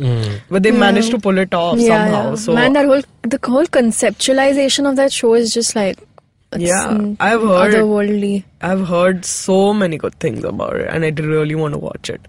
but 0.49 0.63
they 0.63 0.71
managed 0.71 1.11
to 1.11 1.19
pull 1.19 1.37
it 1.45 1.53
off 1.53 1.79
somehow. 1.79 2.35
So 2.35 2.53
man 2.53 2.73
that 2.73 2.85
whole 2.85 3.01
the 3.23 3.39
whole 3.43 3.65
conceptualization 3.65 4.89
of 4.89 4.95
that 4.97 5.11
show 5.11 5.33
is 5.33 5.53
just 5.53 5.75
like 5.75 5.97
it's 5.99 6.18
Yeah, 6.57 7.13
I've 7.19 7.41
heard- 7.41 7.73
otherworldly 7.73 8.43
I've 8.61 8.87
heard 8.87 9.23
so 9.25 9.73
many 9.73 9.97
good 9.97 10.15
things 10.19 10.43
about 10.43 10.75
it, 10.77 10.87
and 10.89 11.05
I 11.05 11.09
really 11.09 11.53
want 11.55 11.73
to 11.75 11.77
watch 11.79 12.09
it. 12.09 12.21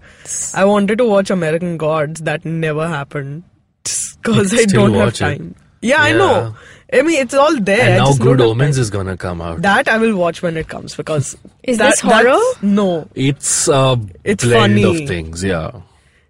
I 0.53 0.65
wanted 0.65 0.99
to 0.99 1.05
watch 1.05 1.29
American 1.31 1.77
Gods, 1.77 2.21
that 2.21 2.45
never 2.45 2.87
happened 2.87 3.43
because 3.83 4.53
I 4.53 4.65
don't 4.65 4.93
have 4.93 5.05
watch 5.05 5.15
it. 5.15 5.19
time. 5.25 5.55
Yeah, 5.81 5.97
I 6.01 6.11
know. 6.13 6.55
I 6.93 7.01
mean, 7.01 7.19
it's 7.21 7.33
all 7.33 7.59
there. 7.59 7.81
And 7.97 7.97
now 8.05 8.13
Good 8.13 8.41
Omens 8.41 8.77
is 8.77 8.89
gonna 8.91 9.17
come 9.17 9.41
out. 9.41 9.61
That 9.63 9.87
I 9.87 9.97
will 9.97 10.15
watch 10.15 10.41
when 10.43 10.55
it 10.57 10.67
comes 10.67 10.95
because 10.95 11.35
Is 11.63 11.77
that, 11.79 11.91
this 11.91 11.99
horror? 12.01 12.37
No, 12.61 13.07
It's 13.15 13.67
a 13.67 13.99
It's 14.23 14.43
blend 14.43 14.73
funny. 14.75 15.01
of 15.03 15.07
things, 15.07 15.43
yeah. 15.43 15.71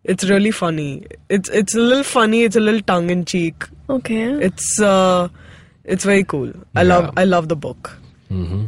it's 0.05 0.23
really 0.29 0.51
funny. 0.51 1.05
It's 1.29 1.49
it's 1.49 1.75
a 1.75 1.79
little 1.79 2.03
funny. 2.05 2.43
It's 2.43 2.55
a 2.55 2.59
little 2.61 2.81
tongue 2.81 3.09
in 3.09 3.25
cheek. 3.25 3.65
okay 3.89 4.23
It's 4.49 4.79
uh, 4.79 5.27
it's 5.83 6.03
very 6.03 6.23
cool. 6.23 6.51
I 6.75 6.83
love 6.83 7.13
I 7.17 7.25
love 7.25 7.47
the 7.49 7.55
book. 7.55 7.91
hmm 8.29 8.65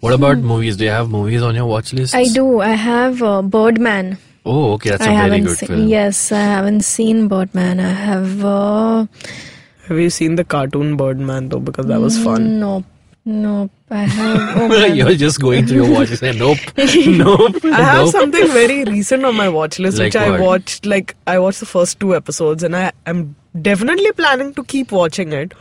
What 0.00 0.12
about 0.12 0.38
movies? 0.38 0.76
Do 0.76 0.84
you 0.84 0.90
have 0.90 1.08
movies 1.10 1.42
on 1.42 1.54
your 1.54 1.66
watch 1.66 1.92
list? 1.92 2.14
I 2.14 2.24
do. 2.24 2.60
I 2.60 2.72
have 2.84 3.22
uh, 3.22 3.42
Birdman. 3.42 4.18
Oh, 4.46 4.72
okay, 4.72 4.90
that's 4.90 5.06
a 5.06 5.10
I 5.10 5.28
very 5.28 5.40
good 5.40 5.56
seen. 5.58 5.68
film. 5.68 5.86
Yes, 5.88 6.30
I 6.32 6.40
haven't 6.40 6.82
seen 6.82 7.28
Birdman. 7.28 7.80
I 7.80 7.92
have. 8.08 8.44
Uh, 8.44 9.06
Have 9.88 9.98
you 9.98 10.10
seen 10.10 10.34
the 10.40 10.44
cartoon 10.44 10.96
Birdman 10.98 11.48
though? 11.48 11.60
Because 11.60 11.86
that 11.86 12.00
was 12.00 12.18
fun. 12.22 12.60
Nope. 12.60 12.84
Nope. 13.24 13.70
I 13.90 14.02
have. 14.16 14.70
Oh. 14.72 14.84
You're 14.98 15.14
just 15.14 15.40
going 15.40 15.66
through 15.66 15.84
your 15.84 15.90
watch 15.94 16.10
list 16.10 16.22
and 16.22 16.38
nope, 16.38 16.58
nope, 16.76 17.64
I 17.64 17.82
have 17.82 18.04
nope. 18.04 18.12
something 18.12 18.48
very 18.48 18.84
recent 18.84 19.24
on 19.24 19.34
my 19.34 19.48
watch 19.48 19.78
list, 19.78 19.98
Like 19.98 20.08
which 20.12 20.16
I 20.16 20.38
watched. 20.40 20.84
Like 20.84 21.16
I 21.26 21.38
watched 21.38 21.60
the 21.60 21.66
first 21.66 21.98
two 22.00 22.14
episodes, 22.14 22.62
and 22.62 22.76
I 22.76 22.92
am 23.06 23.34
definitely 23.70 24.12
planning 24.12 24.52
to 24.60 24.64
keep 24.64 24.92
watching 24.92 25.32
it. 25.32 25.54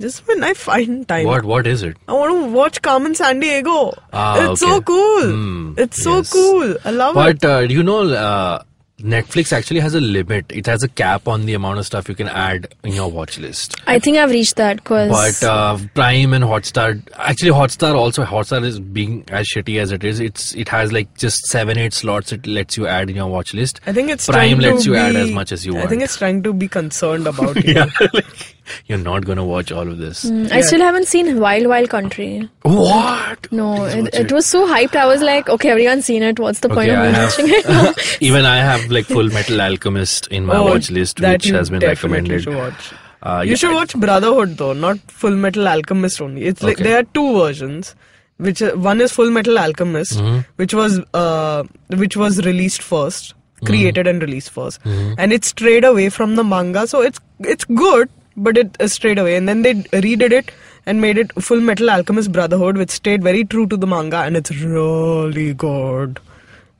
Just 0.00 0.26
when 0.26 0.42
I 0.42 0.54
find 0.54 1.06
time. 1.06 1.26
What? 1.26 1.44
What 1.44 1.66
is 1.66 1.82
it? 1.82 1.96
I 2.08 2.12
want 2.12 2.32
to 2.32 2.52
watch 2.52 2.82
Carmen 2.82 3.12
Sandiego. 3.12 3.96
Ah, 4.12 4.50
it's 4.50 4.62
okay. 4.62 4.72
so 4.72 4.80
cool. 4.82 5.22
Hmm, 5.22 5.74
it's 5.78 6.02
so 6.02 6.16
yes. 6.16 6.32
cool. 6.32 6.76
I 6.84 6.90
love 6.90 7.16
it. 7.16 7.40
But 7.40 7.48
uh, 7.48 7.58
you 7.60 7.82
know, 7.84 8.08
uh, 8.08 8.62
Netflix 8.98 9.52
actually 9.52 9.80
has 9.80 9.94
a 9.94 10.00
limit. 10.00 10.46
It 10.50 10.66
has 10.66 10.82
a 10.82 10.88
cap 10.88 11.28
on 11.28 11.46
the 11.46 11.54
amount 11.54 11.78
of 11.78 11.86
stuff 11.86 12.08
you 12.08 12.14
can 12.14 12.28
add 12.28 12.74
in 12.84 12.92
your 12.92 13.10
watch 13.10 13.38
list. 13.38 13.76
I 13.86 13.98
think 13.98 14.16
I've 14.16 14.30
reached 14.30 14.56
that 14.56 14.76
because. 14.76 15.10
But 15.10 15.46
uh, 15.46 15.78
Prime 15.94 16.32
and 16.32 16.44
Hotstar, 16.44 17.02
actually 17.16 17.50
Hotstar 17.50 17.94
also 17.94 18.24
Hotstar 18.24 18.64
is 18.64 18.78
being 18.78 19.24
as 19.28 19.48
shitty 19.48 19.80
as 19.80 19.90
it 19.90 20.04
is. 20.04 20.20
It's 20.20 20.54
it 20.54 20.68
has 20.68 20.92
like 20.92 21.12
just 21.18 21.44
seven 21.46 21.76
eight 21.76 21.92
slots 21.92 22.32
it 22.32 22.46
lets 22.46 22.76
you 22.76 22.86
add 22.86 23.10
in 23.10 23.16
your 23.16 23.26
watch 23.26 23.52
list. 23.52 23.80
I 23.86 23.92
think 23.92 24.10
it's 24.10 24.26
Prime 24.26 24.60
lets 24.60 24.86
you 24.86 24.94
add 24.94 25.16
as 25.16 25.30
much 25.30 25.50
as 25.50 25.66
you 25.66 25.74
want. 25.74 25.86
I 25.86 25.88
think 25.88 26.02
it's 26.02 26.16
trying 26.16 26.42
to 26.44 26.52
be 26.52 26.68
concerned 26.68 27.26
about 27.26 27.56
you. 27.64 27.74
yeah, 27.74 27.86
like, 28.12 28.56
you're 28.86 28.98
not 28.98 29.24
gonna 29.24 29.44
watch 29.44 29.70
all 29.72 29.88
of 29.88 29.98
this. 29.98 30.24
Mm, 30.24 30.50
I 30.52 30.60
still 30.60 30.80
haven't 30.80 31.06
seen 31.08 31.38
Wild 31.40 31.66
Wild 31.66 31.88
Country. 31.90 32.48
What? 32.62 33.50
No, 33.52 33.72
Let's 33.74 33.94
it, 34.16 34.26
it 34.26 34.32
was 34.32 34.46
so 34.46 34.66
hyped. 34.66 34.96
I 34.96 35.06
was 35.06 35.22
like, 35.22 35.48
okay, 35.48 35.70
everyone's 35.70 36.04
seen 36.06 36.22
it. 36.22 36.38
What's 36.38 36.60
the 36.60 36.68
point 36.68 36.90
Okay, 36.90 37.08
of 37.08 37.14
have- 37.14 37.30
watching 37.38 37.46
it? 37.48 38.16
Even 38.20 38.44
I 38.46 38.56
have 38.58 38.90
like 38.90 39.06
Full 39.06 39.28
Metal 39.28 39.60
Alchemist 39.60 40.26
in 40.28 40.46
my 40.46 40.56
Oh, 40.56 40.64
watch 40.64 40.90
list, 40.90 41.20
which 41.20 41.46
has 41.46 41.70
been 41.70 41.80
definitely 41.80 42.30
recommended. 42.36 42.42
Should 42.44 42.56
watch. 42.56 42.92
Uh, 43.22 43.40
you 43.44 43.50
yeah, 43.50 43.56
should 43.56 43.74
watch 43.74 43.94
Brotherhood 43.96 44.56
though, 44.58 44.72
not 44.72 44.98
Full 45.10 45.34
Metal 45.34 45.66
Alchemist 45.66 46.20
only. 46.20 46.44
It's 46.44 46.62
like 46.62 46.76
there 46.78 46.98
are 47.00 47.04
two 47.04 47.38
versions. 47.38 47.94
Which 48.36 48.60
uh, 48.62 48.72
one 48.72 49.00
is 49.00 49.12
Full 49.12 49.30
Metal 49.30 49.56
Alchemist, 49.58 50.18
Mm-hmm. 50.18 50.40
which 50.56 50.74
was 50.74 50.98
uh, 51.14 51.62
which 51.90 52.16
was 52.16 52.44
released 52.44 52.82
first, 52.82 53.32
Mm-hmm. 53.56 53.66
created 53.66 54.06
and 54.08 54.20
released 54.20 54.52
1st 54.52 55.14
and 55.16 55.32
it 55.32 55.44
strayed 55.44 55.84
away 55.84 56.08
from 56.10 56.34
the 56.34 56.42
manga. 56.42 56.86
So 56.88 57.00
it's 57.00 57.20
it's 57.38 57.64
good, 57.64 58.10
but 58.36 58.56
it 58.56 58.76
uh, 58.80 58.88
strayed 58.88 59.18
away. 59.18 59.36
And 59.36 59.48
then 59.48 59.62
they 59.62 59.74
redid 59.74 60.32
it 60.32 60.50
and 60.86 61.00
made 61.00 61.18
it 61.18 61.32
Full 61.42 61.60
Metal 61.60 61.90
Alchemist 61.90 62.32
Brotherhood, 62.32 62.76
which 62.76 62.90
stayed 62.90 63.22
very 63.22 63.44
true 63.44 63.66
to 63.66 63.76
the 63.76 63.86
manga, 63.86 64.18
and 64.18 64.36
it's 64.36 64.50
really 64.62 65.54
good. 65.54 66.20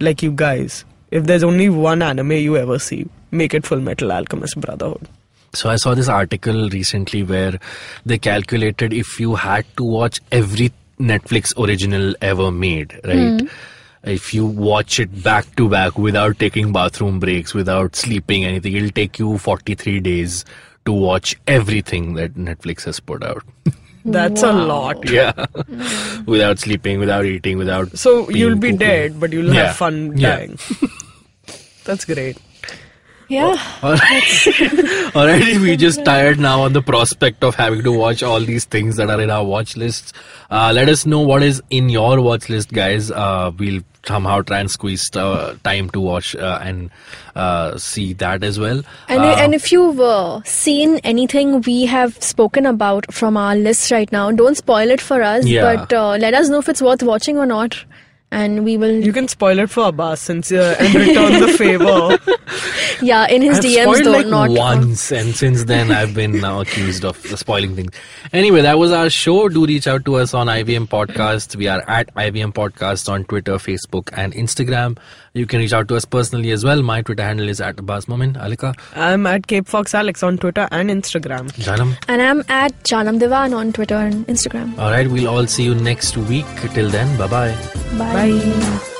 Like 0.00 0.22
you 0.22 0.32
guys, 0.32 0.84
if 1.10 1.24
there's 1.24 1.44
only 1.44 1.68
one 1.68 2.02
anime 2.02 2.32
you 2.32 2.56
ever 2.56 2.78
see, 2.78 3.08
make 3.30 3.54
it 3.54 3.66
Full 3.66 3.80
Metal 3.80 4.12
Alchemist 4.12 4.60
Brotherhood. 4.60 5.08
So 5.54 5.70
I 5.70 5.76
saw 5.76 5.94
this 5.94 6.08
article 6.08 6.68
recently 6.68 7.22
where 7.22 7.58
they 8.04 8.18
calculated 8.18 8.92
if 8.92 9.20
you 9.20 9.36
had 9.36 9.64
to 9.76 9.84
watch 9.84 10.20
every 10.32 10.72
Netflix 10.98 11.56
original 11.56 12.14
ever 12.20 12.50
made, 12.50 13.00
right? 13.04 13.48
If 14.02 14.34
you 14.34 14.44
watch 14.44 15.00
it 15.00 15.22
back 15.22 15.54
to 15.56 15.68
back 15.68 15.96
without 15.96 16.38
taking 16.38 16.72
bathroom 16.72 17.20
breaks, 17.20 17.54
without 17.54 17.96
sleeping, 17.96 18.44
anything, 18.44 18.74
it'll 18.74 18.90
take 18.90 19.18
you 19.18 19.38
43 19.38 20.00
days 20.00 20.44
to 20.86 20.92
watch 20.92 21.36
everything 21.46 22.14
that 22.14 22.34
Netflix 22.34 22.84
has 22.84 23.00
put 23.00 23.22
out. 23.24 23.42
That's 24.04 24.42
a 24.42 24.52
lot. 24.52 25.08
yeah. 25.18 25.32
without 26.26 26.58
sleeping, 26.58 26.98
without 26.98 27.24
eating, 27.24 27.56
without. 27.58 27.96
So 27.96 28.28
you'll 28.30 28.56
be 28.56 28.72
poopy. 28.72 28.84
dead, 28.84 29.18
but 29.20 29.32
you'll 29.32 29.54
Yeah. 29.54 29.66
have 29.68 29.76
fun 29.76 30.16
Yeah. 30.18 30.36
dying. 30.36 30.58
That's 31.84 32.04
great. 32.04 32.36
Yeah. 33.28 33.56
All 33.82 33.92
right. 33.92 34.22
Alrighty, 35.14 35.60
we 35.60 35.76
just 35.76 36.04
tired 36.04 36.38
now 36.38 36.62
on 36.62 36.72
the 36.72 36.82
prospect 36.82 37.42
of 37.44 37.54
having 37.54 37.82
to 37.82 37.92
watch 37.92 38.22
all 38.22 38.40
these 38.40 38.64
things 38.64 38.96
that 38.96 39.10
are 39.10 39.20
in 39.20 39.30
our 39.30 39.44
watch 39.44 39.76
lists. 39.76 40.12
Uh, 40.50 40.72
let 40.74 40.88
us 40.88 41.06
know 41.06 41.20
what 41.20 41.42
is 41.42 41.62
in 41.70 41.88
your 41.88 42.20
watch 42.20 42.48
list, 42.48 42.72
guys. 42.72 43.10
Uh, 43.10 43.50
we'll 43.58 43.82
somehow 44.06 44.42
try 44.42 44.58
and 44.60 44.70
squeeze 44.70 45.08
uh, 45.16 45.56
time 45.64 45.88
to 45.90 46.00
watch 46.00 46.36
uh, 46.36 46.58
and 46.62 46.90
uh, 47.34 47.76
see 47.78 48.12
that 48.14 48.44
as 48.44 48.58
well. 48.58 48.82
And, 49.08 49.22
Uh, 49.22 49.36
and 49.38 49.54
if 49.54 49.72
you've 49.72 50.00
uh, 50.00 50.42
seen 50.44 50.98
anything 50.98 51.60
we 51.62 51.86
have 51.86 52.22
spoken 52.22 52.66
about 52.66 53.12
from 53.12 53.36
our 53.36 53.56
list 53.56 53.90
right 53.90 54.10
now, 54.12 54.30
don't 54.30 54.56
spoil 54.56 54.90
it 54.90 55.00
for 55.00 55.22
us. 55.22 55.46
Yeah. 55.46 55.62
But 55.76 55.92
uh, 55.92 56.16
let 56.16 56.34
us 56.34 56.48
know 56.48 56.58
if 56.58 56.68
it's 56.68 56.82
worth 56.82 57.02
watching 57.02 57.38
or 57.38 57.46
not. 57.46 57.84
And 58.34 58.64
we 58.64 58.76
will, 58.76 58.90
You 58.90 59.12
can 59.12 59.28
spoil 59.28 59.60
it 59.60 59.70
for 59.70 59.86
Abbas 59.88 60.20
since 60.20 60.50
uh, 60.50 60.74
and 60.80 60.92
return 60.92 61.40
the 61.40 61.56
favor. 61.56 62.18
yeah, 63.00 63.28
in 63.28 63.42
his 63.42 63.58
I've 63.58 63.64
DMs 63.64 64.02
though, 64.02 64.10
like 64.10 64.26
not 64.26 64.50
once, 64.50 65.12
and 65.12 65.36
since 65.36 65.62
then 65.66 65.92
I've 65.92 66.14
been 66.14 66.40
now 66.40 66.60
accused 66.62 67.04
of 67.04 67.16
spoiling 67.38 67.76
things. 67.76 67.92
Anyway, 68.32 68.60
that 68.62 68.76
was 68.76 68.90
our 68.90 69.08
show. 69.08 69.48
Do 69.48 69.64
reach 69.64 69.86
out 69.86 70.04
to 70.06 70.16
us 70.16 70.34
on 70.34 70.48
IVM 70.48 70.88
Podcast. 70.88 71.54
We 71.54 71.68
are 71.68 71.88
at 71.88 72.12
IVM 72.16 72.52
Podcast 72.54 73.08
on 73.08 73.24
Twitter, 73.24 73.52
Facebook, 73.52 74.10
and 74.14 74.32
Instagram. 74.34 74.98
You 75.34 75.46
can 75.46 75.58
reach 75.58 75.72
out 75.72 75.88
to 75.88 75.96
us 75.96 76.04
personally 76.04 76.52
as 76.52 76.64
well. 76.64 76.80
My 76.80 77.02
Twitter 77.02 77.24
handle 77.24 77.48
is 77.48 77.60
at 77.60 77.78
Abbas 77.80 78.06
Momin. 78.06 78.34
Alika, 78.34 78.72
I'm 78.94 79.26
at 79.26 79.48
Cape 79.48 79.66
Fox 79.66 79.92
Alex 79.92 80.22
on 80.22 80.38
Twitter 80.38 80.68
and 80.70 80.90
Instagram. 80.90 81.50
Janam. 81.68 81.96
And 82.06 82.22
I'm 82.22 82.44
at 82.48 82.72
Janam 82.84 83.18
Devan 83.18 83.56
on 83.56 83.72
Twitter 83.72 83.96
and 83.96 84.26
Instagram. 84.28 84.78
All 84.78 84.90
right, 84.92 85.10
we'll 85.10 85.28
all 85.28 85.46
see 85.48 85.64
you 85.64 85.74
next 85.74 86.16
week. 86.16 86.46
Till 86.72 86.88
then, 86.88 87.16
bye 87.18 87.26
bye. 87.26 87.52
Bye. 87.98 88.30
Bye. 88.30 88.90